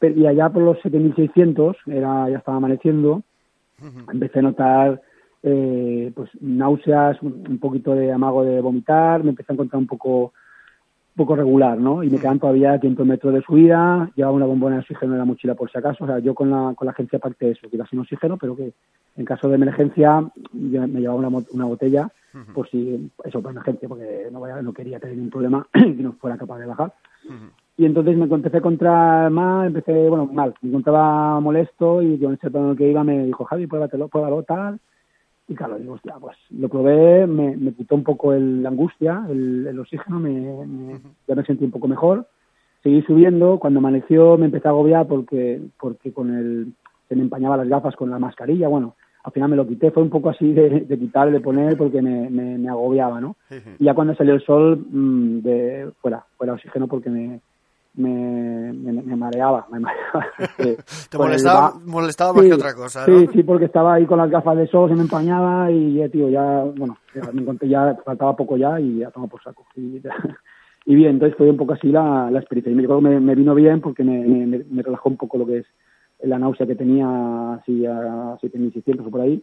y 0.00 0.26
allá 0.26 0.50
por 0.50 0.62
los 0.62 0.80
7600, 0.82 1.76
era, 1.86 2.28
ya 2.28 2.38
estaba 2.38 2.58
amaneciendo, 2.58 3.22
empecé 4.12 4.40
a 4.40 4.42
notar 4.42 5.02
eh, 5.42 6.10
pues 6.14 6.30
náuseas, 6.40 7.20
un, 7.22 7.58
poquito 7.58 7.94
de 7.94 8.12
amago 8.12 8.44
de 8.44 8.60
vomitar, 8.60 9.22
me 9.22 9.30
empecé 9.30 9.52
a 9.52 9.54
encontrar 9.54 9.78
un 9.78 9.86
poco 9.86 10.32
poco 11.16 11.36
regular, 11.36 11.78
¿no? 11.78 12.02
Y 12.02 12.10
me 12.10 12.18
quedan 12.18 12.40
todavía 12.40 12.78
500 12.78 13.06
metros 13.06 13.34
de 13.34 13.42
subida, 13.42 14.10
llevaba 14.16 14.36
una 14.36 14.46
bombona 14.46 14.76
de 14.76 14.80
oxígeno 14.82 15.12
en 15.12 15.18
la 15.18 15.24
mochila 15.24 15.54
por 15.54 15.70
si 15.70 15.78
acaso, 15.78 16.04
o 16.04 16.06
sea, 16.06 16.18
yo 16.18 16.34
con 16.34 16.50
la, 16.50 16.74
con 16.74 16.86
la 16.86 16.92
agencia 16.92 17.18
aparte 17.18 17.46
de 17.46 17.52
eso, 17.52 17.68
que 17.68 17.76
iba 17.76 17.86
sin 17.86 18.00
oxígeno, 18.00 18.36
pero 18.36 18.56
que 18.56 18.72
en 19.16 19.24
caso 19.24 19.48
de 19.48 19.54
emergencia 19.54 20.24
me 20.52 21.00
llevaba 21.00 21.20
una, 21.20 21.44
una 21.52 21.64
botella 21.64 22.10
por 22.52 22.68
si, 22.68 23.10
eso, 23.24 23.40
por 23.40 23.52
emergencia, 23.52 23.88
porque 23.88 24.28
no, 24.32 24.40
vaya, 24.40 24.60
no 24.60 24.72
quería 24.72 24.98
tener 24.98 25.16
ningún 25.16 25.30
problema 25.30 25.66
y 25.74 26.02
no 26.02 26.12
fuera 26.14 26.36
capaz 26.36 26.58
de 26.58 26.66
bajar. 26.66 26.92
Y 27.76 27.86
entonces 27.86 28.16
me 28.16 28.24
empecé 28.24 28.56
a 28.56 28.58
encontrar 28.58 29.30
mal, 29.30 29.68
empecé, 29.68 30.08
bueno, 30.08 30.26
mal, 30.26 30.54
me 30.62 30.70
encontraba 30.70 31.40
molesto 31.40 32.02
y 32.02 32.18
yo 32.18 32.28
en 32.28 32.34
ese 32.34 32.50
tono 32.50 32.74
que 32.74 32.90
iba 32.90 33.04
me 33.04 33.24
dijo, 33.26 33.44
Javi, 33.44 33.66
pruébatelo, 33.66 34.08
pruébalo, 34.08 34.42
tal. 34.42 34.80
Y 35.46 35.54
claro, 35.54 35.78
digo, 35.78 35.94
hostia, 35.94 36.14
pues 36.20 36.36
lo 36.50 36.68
probé, 36.68 37.26
me, 37.26 37.56
me 37.56 37.72
quitó 37.74 37.94
un 37.94 38.02
poco 38.02 38.32
el, 38.32 38.62
la 38.62 38.70
angustia, 38.70 39.24
el, 39.28 39.66
el 39.66 39.78
oxígeno, 39.78 40.18
me, 40.18 41.00
ya 41.28 41.34
me 41.34 41.44
sentí 41.44 41.64
un 41.64 41.70
poco 41.70 41.86
mejor. 41.86 42.26
Seguí 42.82 43.02
subiendo, 43.02 43.58
cuando 43.58 43.80
amaneció 43.80 44.38
me 44.38 44.46
empecé 44.46 44.68
a 44.68 44.70
agobiar 44.70 45.06
porque, 45.06 45.60
porque 45.78 46.12
con 46.12 46.34
el, 46.34 46.72
se 47.08 47.16
me 47.16 47.22
empañaba 47.22 47.56
las 47.58 47.68
gafas 47.68 47.94
con 47.96 48.10
la 48.10 48.18
mascarilla, 48.18 48.68
bueno, 48.68 48.94
al 49.22 49.32
final 49.32 49.48
me 49.50 49.56
lo 49.56 49.66
quité, 49.66 49.90
fue 49.90 50.02
un 50.02 50.10
poco 50.10 50.28
así 50.30 50.52
de, 50.52 50.80
de 50.80 50.98
quitar, 50.98 51.30
de 51.30 51.40
poner, 51.40 51.76
porque 51.78 52.02
me, 52.02 52.28
me, 52.28 52.58
me 52.58 52.68
agobiaba, 52.68 53.20
¿no? 53.22 53.36
Y 53.78 53.84
ya 53.84 53.94
cuando 53.94 54.14
salió 54.14 54.34
el 54.34 54.44
sol, 54.44 54.84
mmm, 54.90 55.38
de, 55.40 55.90
fuera, 56.00 56.24
fuera 56.36 56.52
oxígeno 56.52 56.88
porque 56.88 57.08
me, 57.08 57.40
me, 57.94 58.72
me, 58.72 59.16
mareaba, 59.16 59.66
me 59.70 59.78
mareaba. 59.78 60.26
Te 61.10 61.18
molestaba, 61.18 61.74
molestaba 61.84 62.32
más 62.32 62.44
que 62.44 62.54
otra 62.54 62.74
cosa, 62.74 63.06
¿no? 63.06 63.20
Sí, 63.20 63.28
sí, 63.32 63.42
porque 63.42 63.66
estaba 63.66 63.94
ahí 63.94 64.06
con 64.06 64.18
las 64.18 64.30
gafas 64.30 64.56
de 64.56 64.66
sol, 64.66 64.88
se 64.88 64.96
me 64.96 65.02
empañaba 65.02 65.70
y, 65.70 65.94
ya, 65.94 66.08
tío, 66.08 66.28
ya, 66.28 66.64
bueno, 66.76 66.98
ya, 67.14 67.30
me 67.32 67.42
encontré, 67.42 67.68
ya 67.68 67.96
faltaba 68.04 68.34
poco 68.36 68.56
ya 68.56 68.80
y 68.80 68.98
ya 68.98 69.10
tomaba 69.10 69.30
por 69.30 69.42
saco. 69.42 69.64
Y, 69.76 70.02
y, 70.86 70.94
bien, 70.94 71.12
entonces 71.12 71.36
fue 71.36 71.48
un 71.48 71.56
poco 71.56 71.74
así 71.74 71.88
la, 71.88 72.30
la 72.30 72.40
experiencia. 72.40 72.72
Y 72.72 72.74
me, 72.74 73.00
me, 73.00 73.20
me 73.20 73.34
vino 73.34 73.54
bien 73.54 73.80
porque 73.80 74.02
me, 74.02 74.18
me, 74.26 74.64
me, 74.68 74.82
relajó 74.82 75.08
un 75.08 75.16
poco 75.16 75.38
lo 75.38 75.46
que 75.46 75.58
es 75.58 75.66
la 76.22 76.38
náusea 76.38 76.66
que 76.66 76.74
tenía 76.74 77.54
así 77.54 77.86
a 77.86 78.36
7.600 78.42 79.06
o 79.06 79.10
por 79.10 79.20
ahí. 79.20 79.42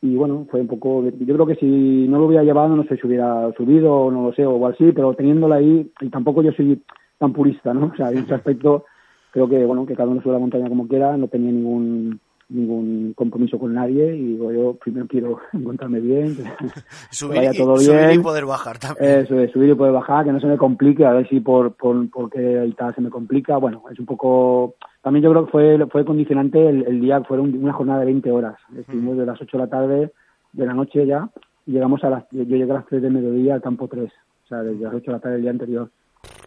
Y 0.00 0.16
bueno, 0.16 0.46
fue 0.50 0.60
un 0.60 0.66
poco, 0.66 1.04
yo 1.04 1.34
creo 1.34 1.46
que 1.46 1.54
si 1.54 2.08
no 2.08 2.18
lo 2.18 2.26
hubiera 2.26 2.42
llevado, 2.42 2.74
no 2.74 2.82
sé 2.84 2.96
si 2.96 3.06
hubiera 3.06 3.52
subido, 3.56 4.10
no 4.10 4.24
lo 4.24 4.32
sé, 4.32 4.44
o 4.44 4.66
así, 4.66 4.90
pero 4.92 5.14
teniéndola 5.14 5.56
ahí, 5.56 5.92
y 6.00 6.08
tampoco 6.08 6.42
yo 6.42 6.50
soy 6.52 6.82
tan 7.18 7.32
purista, 7.32 7.72
¿no? 7.72 7.86
O 7.86 7.96
sea, 7.96 8.10
en 8.10 8.18
ese 8.18 8.34
aspecto 8.34 8.84
creo 9.30 9.48
que, 9.48 9.64
bueno, 9.64 9.86
que 9.86 9.96
cada 9.96 10.08
uno 10.08 10.22
sube 10.22 10.34
la 10.34 10.38
montaña 10.38 10.68
como 10.68 10.86
quiera, 10.86 11.16
no 11.16 11.28
tenía 11.28 11.50
ningún 11.50 12.20
ningún 12.52 13.14
compromiso 13.14 13.58
con 13.58 13.74
nadie 13.74 14.14
y 14.14 14.26
digo, 14.34 14.52
yo 14.52 14.74
primero 14.74 15.06
quiero 15.06 15.38
encontrarme 15.52 16.00
bien, 16.00 16.36
que 16.36 16.42
subir, 17.10 17.38
vaya 17.38 17.52
todo 17.52 17.80
y, 17.80 17.86
bien. 17.86 18.04
Subir 18.04 18.20
y 18.20 18.22
poder 18.22 18.46
bajar 18.46 18.78
también. 18.78 19.20
Eso 19.20 19.52
subir 19.52 19.70
y 19.70 19.74
poder 19.74 19.92
bajar, 19.92 20.24
que 20.24 20.32
no 20.32 20.40
se 20.40 20.46
me 20.46 20.56
complique, 20.58 21.04
a 21.04 21.12
ver 21.12 21.28
si 21.28 21.40
por, 21.40 21.74
por 21.74 22.08
porque 22.10 22.58
ahí 22.58 22.70
está 22.70 22.92
se 22.92 23.00
me 23.00 23.10
complica. 23.10 23.56
Bueno, 23.56 23.82
es 23.90 23.98
un 23.98 24.06
poco... 24.06 24.74
También 25.02 25.24
yo 25.24 25.30
creo 25.30 25.46
que 25.46 25.50
fue, 25.50 25.86
fue 25.90 26.04
condicionante 26.04 26.68
el, 26.68 26.84
el 26.86 27.00
día, 27.00 27.22
fue 27.22 27.40
una 27.40 27.72
jornada 27.72 28.00
de 28.00 28.06
20 28.06 28.30
horas. 28.30 28.56
Estuvimos 28.76 29.16
de 29.16 29.26
las 29.26 29.40
8 29.40 29.56
de 29.56 29.62
la 29.62 29.70
tarde, 29.70 30.12
de 30.52 30.66
la 30.66 30.74
noche 30.74 31.06
ya, 31.06 31.28
y 31.66 31.72
llegamos 31.72 32.04
a 32.04 32.10
las... 32.10 32.24
Yo 32.30 32.44
llegué 32.44 32.70
a 32.70 32.74
las 32.74 32.86
3 32.86 33.02
de 33.02 33.10
mediodía 33.10 33.54
al 33.54 33.62
campo 33.62 33.88
3, 33.88 34.04
o 34.04 34.48
sea, 34.48 34.62
desde 34.62 34.84
las 34.84 34.94
8 34.94 35.04
de 35.06 35.12
la 35.12 35.18
tarde 35.18 35.34
del 35.34 35.42
día 35.42 35.50
anterior 35.50 35.90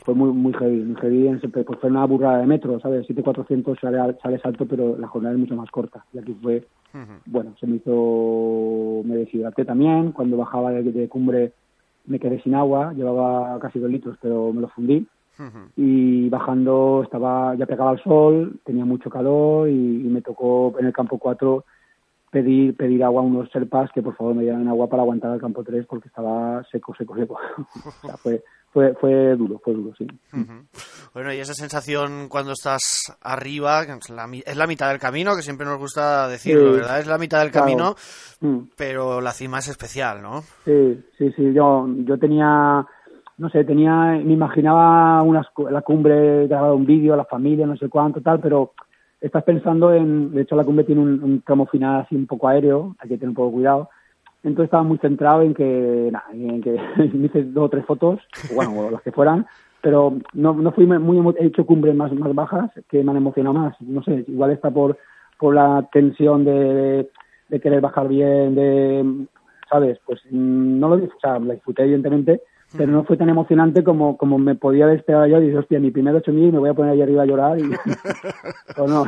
fue 0.06 0.14
muy 0.14 0.32
muy 0.32 0.54
heavy, 0.54 0.84
muy 0.84 0.96
heavy, 1.02 1.38
pues 1.48 1.80
fue 1.80 1.90
una 1.90 2.06
burrada 2.06 2.38
de 2.38 2.46
metro, 2.46 2.80
¿sabes? 2.80 3.08
7400 3.08 3.80
sale, 3.80 4.18
sale 4.22 4.40
alto, 4.44 4.66
pero 4.66 4.96
la 4.98 5.08
jornada 5.08 5.34
es 5.34 5.40
mucho 5.40 5.56
más 5.56 5.70
corta. 5.72 6.06
Y 6.14 6.20
aquí 6.20 6.38
fue, 6.42 6.68
bueno, 7.26 7.56
se 7.60 7.66
me 7.66 7.78
hizo, 7.78 9.02
me 9.04 9.16
deshidraté 9.16 9.66
también, 9.66 10.12
cuando 10.12 10.38
bajaba 10.38 10.72
de, 10.72 11.10
cumbre 11.10 11.54
me 12.06 12.20
quedé 12.20 12.40
sin 12.42 12.54
agua, 12.54 12.94
llevaba 12.94 13.60
casi 13.60 13.80
dos 13.80 13.90
litros, 13.90 14.16
pero 14.22 14.54
me 14.54 14.62
lo 14.62 14.68
fundí. 14.70 15.08
Y 15.76 16.30
bajando 16.30 17.02
estaba, 17.04 17.56
ya 17.56 17.66
pegaba 17.66 17.92
el 17.92 18.04
sol, 18.04 18.60
tenía 18.64 18.86
mucho 18.86 19.10
calor 19.10 19.68
y, 19.68 19.74
y 19.74 20.08
me 20.08 20.22
tocó 20.22 20.74
en 20.80 20.86
el 20.86 20.94
campo 20.94 21.18
4 21.18 21.66
pedir 22.32 22.76
pedir 22.76 23.02
agua 23.04 23.22
a 23.22 23.26
unos 23.26 23.50
serpas 23.50 23.90
que 23.94 24.02
por 24.02 24.16
favor 24.16 24.36
me 24.36 24.44
dieran 24.44 24.68
agua 24.68 24.88
para 24.88 25.04
aguantar 25.04 25.34
el 25.34 25.40
campo 25.40 25.64
3 25.64 25.86
porque 25.88 26.10
estaba 26.10 26.64
seco, 26.72 26.94
seco, 26.96 27.16
seco. 27.16 27.38
o 27.86 28.08
sea, 28.08 28.18
fue, 28.18 28.44
fue, 28.76 28.94
fue 28.96 29.38
duro, 29.38 29.58
fue 29.64 29.74
duro, 29.74 29.94
sí. 29.98 30.06
Bueno, 31.14 31.34
y 31.34 31.38
esa 31.38 31.54
sensación 31.54 32.28
cuando 32.28 32.52
estás 32.52 32.82
arriba, 33.22 33.84
es 33.84 34.10
la, 34.10 34.28
es 34.46 34.58
la 34.58 34.68
mitad 34.68 34.90
del 34.90 35.00
camino, 35.00 35.34
que 35.34 35.44
siempre 35.44 35.66
nos 35.66 35.80
gusta 35.80 36.28
decirlo, 36.28 36.74
¿verdad? 36.74 37.00
Es 37.00 37.08
la 37.08 37.18
mitad 37.18 37.40
del 37.40 37.52
camino, 37.52 37.96
mm. 38.42 38.58
pero 38.76 39.22
la 39.22 39.32
cima 39.32 39.60
es 39.60 39.70
especial, 39.70 40.22
¿no? 40.22 40.42
Sí, 40.66 41.02
sí, 41.18 41.32
sí, 41.38 41.54
yo, 41.54 41.88
yo 42.00 42.18
tenía, 42.20 42.86
no 43.38 43.50
sé, 43.50 43.64
tenía, 43.64 44.22
me 44.22 44.34
imaginaba 44.34 45.22
una, 45.22 45.42
la 45.72 45.82
cumbre, 45.82 46.46
grabado 46.48 46.76
un 46.76 46.86
vídeo, 46.86 47.16
la 47.16 47.24
familia, 47.24 47.66
no 47.66 47.78
sé 47.78 47.88
cuánto, 47.88 48.20
tal, 48.20 48.42
pero 48.42 48.74
estás 49.22 49.46
pensando 49.46 49.94
en, 49.94 50.34
de 50.34 50.42
hecho 50.42 50.58
la 50.58 50.66
cumbre 50.66 50.84
tiene 50.84 51.00
un, 51.00 51.24
un 51.24 51.42
tramo 51.44 51.66
final 51.66 52.02
así 52.02 52.14
un 52.14 52.28
poco 52.28 52.50
aéreo, 52.50 52.94
hay 53.00 53.08
que 53.08 53.16
tener 53.16 53.30
un 53.30 53.36
poco 53.36 53.52
de 53.52 53.54
cuidado, 53.54 53.90
entonces 54.46 54.66
estaba 54.66 54.84
muy 54.84 54.98
centrado 55.00 55.42
en 55.42 55.54
que, 55.54 56.10
nada, 56.12 56.26
en 56.32 56.62
que 56.62 56.80
me 57.14 57.26
hice 57.26 57.44
dos 57.44 57.66
o 57.66 57.70
tres 57.70 57.86
fotos, 57.86 58.20
bueno, 58.54 58.92
las 58.92 59.02
que 59.02 59.12
fueran, 59.12 59.46
pero 59.82 60.18
no, 60.34 60.54
no 60.54 60.72
fui 60.72 60.86
muy, 60.86 61.36
he 61.40 61.46
hecho 61.46 61.66
cumbres 61.66 61.96
más, 61.96 62.12
más 62.14 62.34
bajas 62.34 62.72
que 62.90 63.04
me 63.04 63.12
han 63.12 63.18
emocionado 63.18 63.54
más. 63.54 63.80
No 63.82 64.04
sé, 64.04 64.26
igual 64.28 64.52
está 64.52 64.72
por, 64.72 64.98
por 65.38 65.54
la 65.54 65.88
tensión 65.92 66.44
de, 66.46 67.10
de 67.50 67.60
querer 67.60 67.82
bajar 67.82 68.08
bien, 68.08 68.56
de, 68.56 69.28
¿sabes? 69.70 70.00
Pues 70.06 70.22
no 70.32 70.90
lo 70.90 70.96
o 70.96 71.20
sea, 71.22 71.40
la 71.40 71.54
disfruté 71.54 71.84
evidentemente, 71.84 72.42
pero 72.78 72.92
no 72.92 73.04
fue 73.04 73.18
tan 73.18 73.30
emocionante 73.30 73.84
como, 73.84 74.18
como 74.18 74.38
me 74.38 74.56
podía 74.56 74.92
esperado 74.92 75.28
yo. 75.28 75.40
Y 75.40 75.48
dije, 75.48 75.58
hostia, 75.58 75.80
mi 75.80 75.92
primer 75.92 76.16
8000 76.16 76.54
me 76.54 76.60
voy 76.60 76.70
a 76.70 76.74
poner 76.74 76.94
ahí 76.94 77.02
arriba 77.02 77.24
a 77.24 77.28
llorar. 77.28 77.60
Y, 77.60 77.64
o 78.78 78.88
no, 78.88 79.06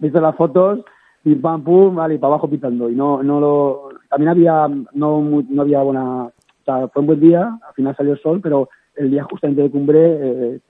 hice 0.00 0.20
las 0.20 0.36
fotos 0.36 0.80
y 1.24 1.34
pam, 1.34 1.62
pum, 1.62 1.94
vale, 1.94 2.14
y 2.14 2.18
para 2.18 2.34
abajo 2.34 2.48
pitando. 2.48 2.88
Y 2.90 2.94
no, 2.94 3.22
no 3.22 3.40
lo, 3.40 3.89
también 4.10 4.28
había, 4.28 4.68
no, 4.92 5.42
no 5.48 5.62
había 5.62 5.80
buena, 5.82 6.24
o 6.24 6.32
sea, 6.64 6.88
fue 6.88 7.00
un 7.00 7.06
buen 7.06 7.20
día, 7.20 7.58
al 7.66 7.74
final 7.74 7.96
salió 7.96 8.12
el 8.12 8.20
sol, 8.20 8.40
pero 8.42 8.68
el 8.96 9.10
día 9.10 9.24
justamente 9.24 9.62
de 9.62 9.70
cumbre 9.70 9.98
eh, 10.00 10.60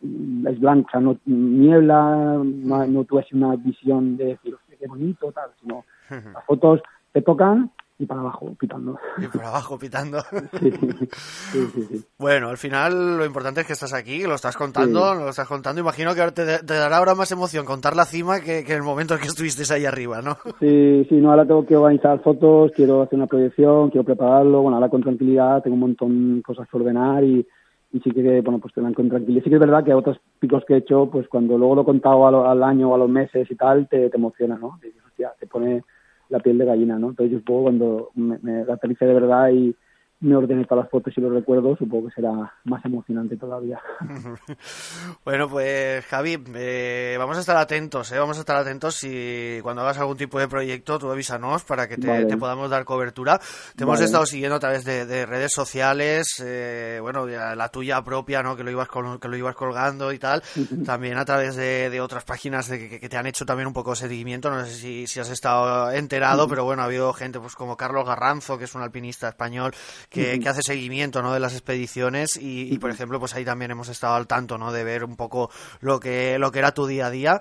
es 0.47 0.61
blanco, 0.61 0.87
o 0.89 0.91
sea, 0.91 1.01
no, 1.01 1.17
niebla, 1.25 2.39
no, 2.45 2.87
no 2.87 3.05
tuve 3.05 3.21
así 3.21 3.35
una 3.35 3.57
visión 3.57 4.17
de 4.17 4.27
decir, 4.27 4.55
qué 4.79 4.87
bonito, 4.87 5.33
tal, 5.33 5.51
sino 5.61 5.85
las 6.11 6.45
fotos 6.47 6.81
te 7.13 7.23
tocan 7.23 7.71
y 8.01 8.07
para 8.07 8.21
abajo 8.23 8.55
pitando. 8.59 8.99
Y 9.19 9.27
para 9.27 9.49
abajo 9.49 9.79
pitando. 9.79 10.19
Sí, 10.61 11.67
sí, 11.67 11.83
sí, 11.83 12.05
Bueno, 12.19 12.49
al 12.49 12.57
final 12.57 13.19
lo 13.19 13.25
importante 13.25 13.61
es 13.61 13.67
que 13.67 13.73
estás 13.73 13.93
aquí, 13.93 14.21
que 14.21 14.29
lo 14.29 14.35
estás 14.35 14.57
contando, 14.57 15.15
lo 15.15 15.29
estás 15.29 15.49
contando. 15.49 15.81
Imagino 15.81 16.15
que 16.15 16.23
te, 16.33 16.59
te, 16.59 16.75
dará 16.75 16.99
ahora 16.99 17.15
más 17.15 17.31
emoción 17.33 17.67
contar 17.67 17.97
la 17.97 18.05
cima 18.05 18.41
que, 18.41 18.65
que, 18.65 18.75
el 18.75 18.83
momento 18.83 19.15
en 19.15 19.21
que 19.21 19.27
estuviste 19.27 19.63
ahí 19.73 19.85
arriba, 19.85 20.23
¿no? 20.23 20.37
Sí, 20.61 21.05
sí, 21.09 21.17
no, 21.17 21.31
ahora 21.31 21.47
tengo 21.47 21.67
que 21.67 21.77
organizar 21.77 22.23
fotos, 22.23 22.73
quiero 22.75 23.03
hacer 23.03 23.19
una 23.19 23.27
proyección, 23.27 23.91
quiero 23.91 24.05
prepararlo. 24.05 24.63
Bueno, 24.63 24.77
ahora 24.77 24.89
con 24.89 25.03
tranquilidad 25.03 25.63
tengo 25.63 25.75
un 25.75 25.81
montón 25.81 26.37
de 26.37 26.43
cosas 26.43 26.69
que 26.69 26.77
ordenar 26.77 27.25
y, 27.25 27.47
y 27.93 28.01
sí 28.01 28.11
que, 28.11 28.41
bueno, 28.41 28.61
pues 28.61 28.73
te 28.73 28.81
dan 28.81 28.95
con 28.95 29.09
tranquilidad. 29.09 29.45
Sí 29.45 29.51
que 29.51 29.57
es 29.57 29.61
verdad 29.61 29.85
que 29.85 29.95
otros 29.95 30.19
picos 30.39 30.65
que 30.67 30.75
he 30.75 30.79
hecho, 30.79 31.09
pues 31.11 31.29
cuando 31.29 31.59
luego 31.59 31.75
lo 31.75 31.83
he 31.83 31.87
contado 31.87 32.27
al, 32.27 32.63
año 32.63 32.91
o 32.91 32.95
a 32.95 32.99
los 32.99 33.11
meses 33.11 33.51
y 33.51 33.57
tal, 33.57 33.89
te, 33.89 34.09
te 34.09 34.17
emociona, 34.17 34.57
¿no? 34.57 34.79
Hostia, 35.07 35.33
te 35.39 35.47
pone 35.47 35.83
la 36.31 36.41
piel 36.41 36.59
de 36.59 36.65
gallina, 36.65 36.99
¿no? 36.99 37.11
Entonces 37.11 37.33
yo 37.33 37.45
puedo 37.45 37.63
cuando 37.65 38.11
me, 38.15 38.39
me 38.39 38.61
aterricé 38.63 39.05
de 39.05 39.15
verdad 39.15 39.51
y, 39.51 39.77
me 40.21 40.37
ordene 40.37 40.65
todas 40.67 40.85
las 40.85 40.91
fotos 40.91 41.15
y 41.17 41.21
los 41.21 41.33
recuerdos, 41.33 41.79
supongo 41.79 42.09
que 42.09 42.15
será 42.15 42.53
más 42.65 42.85
emocionante 42.85 43.37
todavía. 43.37 43.81
bueno, 45.25 45.49
pues 45.49 46.05
Javi, 46.05 46.37
eh, 46.55 47.17
vamos 47.19 47.39
a 47.39 47.41
estar 47.41 47.57
atentos, 47.57 48.13
¿eh? 48.13 48.19
vamos 48.19 48.37
a 48.37 48.41
estar 48.41 48.57
atentos 48.57 49.03
y 49.05 49.61
cuando 49.63 49.81
hagas 49.81 49.99
algún 49.99 50.19
tipo 50.19 50.39
de 50.39 50.47
proyecto 50.47 50.99
tú 50.99 51.11
avísanos 51.11 51.65
para 51.65 51.89
que 51.89 51.97
te, 51.97 52.37
podamos 52.37 52.69
dar 52.69 52.85
cobertura. 52.85 53.41
Te 53.75 53.85
hemos 53.85 54.01
estado 54.01 54.27
siguiendo 54.27 54.57
a 54.57 54.61
través 54.61 54.85
de, 54.85 55.25
redes 55.25 55.53
sociales, 55.55 56.27
eh, 56.45 56.99
bueno, 57.01 57.27
la 57.27 57.69
tuya 57.71 58.03
propia, 58.03 58.43
¿no? 58.43 58.57
que 58.57 58.65
lo 58.65 58.71
ibas 58.71 58.89
que 59.21 59.29
lo 59.29 59.37
ibas 59.37 59.55
colgando 59.55 60.13
y 60.13 60.19
tal, 60.19 60.43
también 60.85 61.17
a 61.17 61.25
través 61.25 61.57
de, 61.57 62.01
otras 62.01 62.25
páginas 62.25 62.69
de 62.69 63.01
que, 63.01 63.09
te 63.09 63.17
han 63.17 63.27
hecho 63.27 63.45
también 63.47 63.67
un 63.67 63.73
poco 63.73 63.91
de 63.91 63.97
seguimiento, 63.97 64.51
no 64.51 64.65
sé 64.65 64.73
si, 64.73 65.07
si 65.07 65.21
has 65.21 65.31
estado 65.31 65.91
enterado, 65.91 66.47
pero 66.49 66.65
bueno, 66.65 66.83
ha 66.83 66.87
habido 66.87 67.13
gente 67.13 67.41
pues 67.41 67.55
como 67.55 67.77
Carlos 67.77 68.07
Garranzo, 68.07 68.59
que 68.59 68.65
es 68.65 68.75
un 68.75 68.83
alpinista 68.83 69.29
español, 69.29 69.73
que, 70.11 70.41
hace 70.49 70.63
seguimiento 70.63 71.23
¿no? 71.23 71.33
de 71.33 71.41
las 71.41 71.53
expediciones 71.53 72.37
y, 72.41 72.77
por 72.79 72.91
ejemplo, 72.91 73.21
pues 73.21 73.35
ahí 73.35 73.45
también 73.45 73.71
hemos 73.71 73.89
estado 73.89 74.15
al 74.15 74.27
tanto 74.27 74.59
¿no? 74.59 74.73
de 74.73 74.83
ver 74.85 75.05
un 75.05 75.17
poco 75.17 75.51
lo 75.81 76.01
que, 76.01 76.39
lo 76.39 76.51
que 76.51 76.59
era 76.59 76.73
tu 76.73 76.87
día 76.87 77.07
a 77.07 77.11
día 77.11 77.41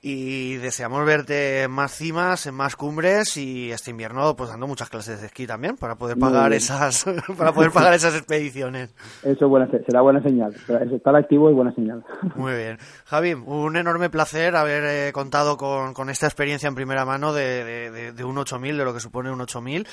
y 0.00 0.54
deseamos 0.56 1.04
verte 1.04 1.64
en 1.64 1.70
más 1.70 1.92
cimas, 1.92 2.46
en 2.46 2.54
más 2.54 2.76
cumbres 2.76 3.36
y 3.36 3.70
este 3.70 3.90
invierno 3.90 4.34
pues 4.36 4.50
dando 4.50 4.66
muchas 4.66 4.88
clases 4.88 5.20
de 5.20 5.26
esquí 5.26 5.46
también 5.46 5.76
para 5.76 5.96
poder 5.96 6.18
pagar 6.18 6.52
esas 6.52 7.04
para 7.36 7.52
poder 7.52 7.70
pagar 7.70 7.92
esas 7.94 8.14
expediciones. 8.14 8.94
Eso 9.22 9.48
buena, 9.48 9.68
será 9.86 10.00
buena 10.00 10.22
señal, 10.22 10.54
estar 10.90 11.14
activo 11.14 11.50
es 11.50 11.54
buena 11.54 11.74
señal. 11.74 12.04
Muy 12.36 12.54
bien. 12.54 12.78
Javi, 13.04 13.34
un 13.34 13.76
enorme 13.76 14.08
placer 14.08 14.56
haber 14.56 14.84
eh, 14.84 15.12
contado 15.12 15.56
con, 15.56 15.92
con, 15.92 16.08
esta 16.08 16.26
experiencia 16.26 16.68
en 16.68 16.74
primera 16.74 17.04
mano 17.04 17.32
de, 17.32 17.64
de, 17.64 18.12
de 18.12 18.24
un 18.24 18.38
8000, 18.38 18.78
de 18.78 18.84
lo 18.84 18.94
que 18.94 19.00
supone 19.00 19.30
un 19.30 19.40
8000 19.40 19.86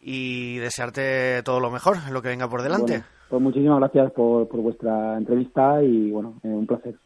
y 0.00 0.56
desearte 0.58 1.42
todo 1.42 1.60
lo 1.60 1.70
mejor 1.70 1.96
en 2.06 2.14
lo 2.14 2.22
que 2.22 2.28
venga 2.28 2.48
por 2.48 2.62
delante. 2.62 3.02
pues 3.28 3.42
muchísimas 3.42 3.78
gracias 3.78 4.12
por, 4.12 4.48
por 4.48 4.60
vuestra 4.60 5.16
entrevista 5.16 5.82
y 5.82 6.10
bueno, 6.10 6.40
eh, 6.42 6.48
un 6.48 6.66
placer. 6.66 6.96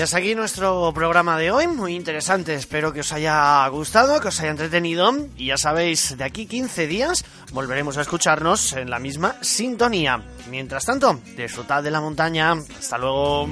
Y 0.00 0.02
hasta 0.02 0.16
aquí 0.16 0.34
nuestro 0.34 0.90
programa 0.94 1.36
de 1.36 1.50
hoy, 1.50 1.66
muy 1.66 1.94
interesante, 1.94 2.54
espero 2.54 2.90
que 2.90 3.00
os 3.00 3.12
haya 3.12 3.68
gustado, 3.68 4.18
que 4.18 4.28
os 4.28 4.40
haya 4.40 4.50
entretenido 4.50 5.14
y 5.36 5.48
ya 5.48 5.58
sabéis, 5.58 6.16
de 6.16 6.24
aquí 6.24 6.46
15 6.46 6.86
días 6.86 7.22
volveremos 7.52 7.98
a 7.98 8.00
escucharnos 8.00 8.72
en 8.72 8.88
la 8.88 8.98
misma 8.98 9.36
sintonía. 9.42 10.24
Mientras 10.48 10.86
tanto, 10.86 11.20
disfrutad 11.36 11.82
de 11.82 11.90
la 11.90 12.00
montaña, 12.00 12.52
hasta 12.52 12.96
luego. 12.96 13.46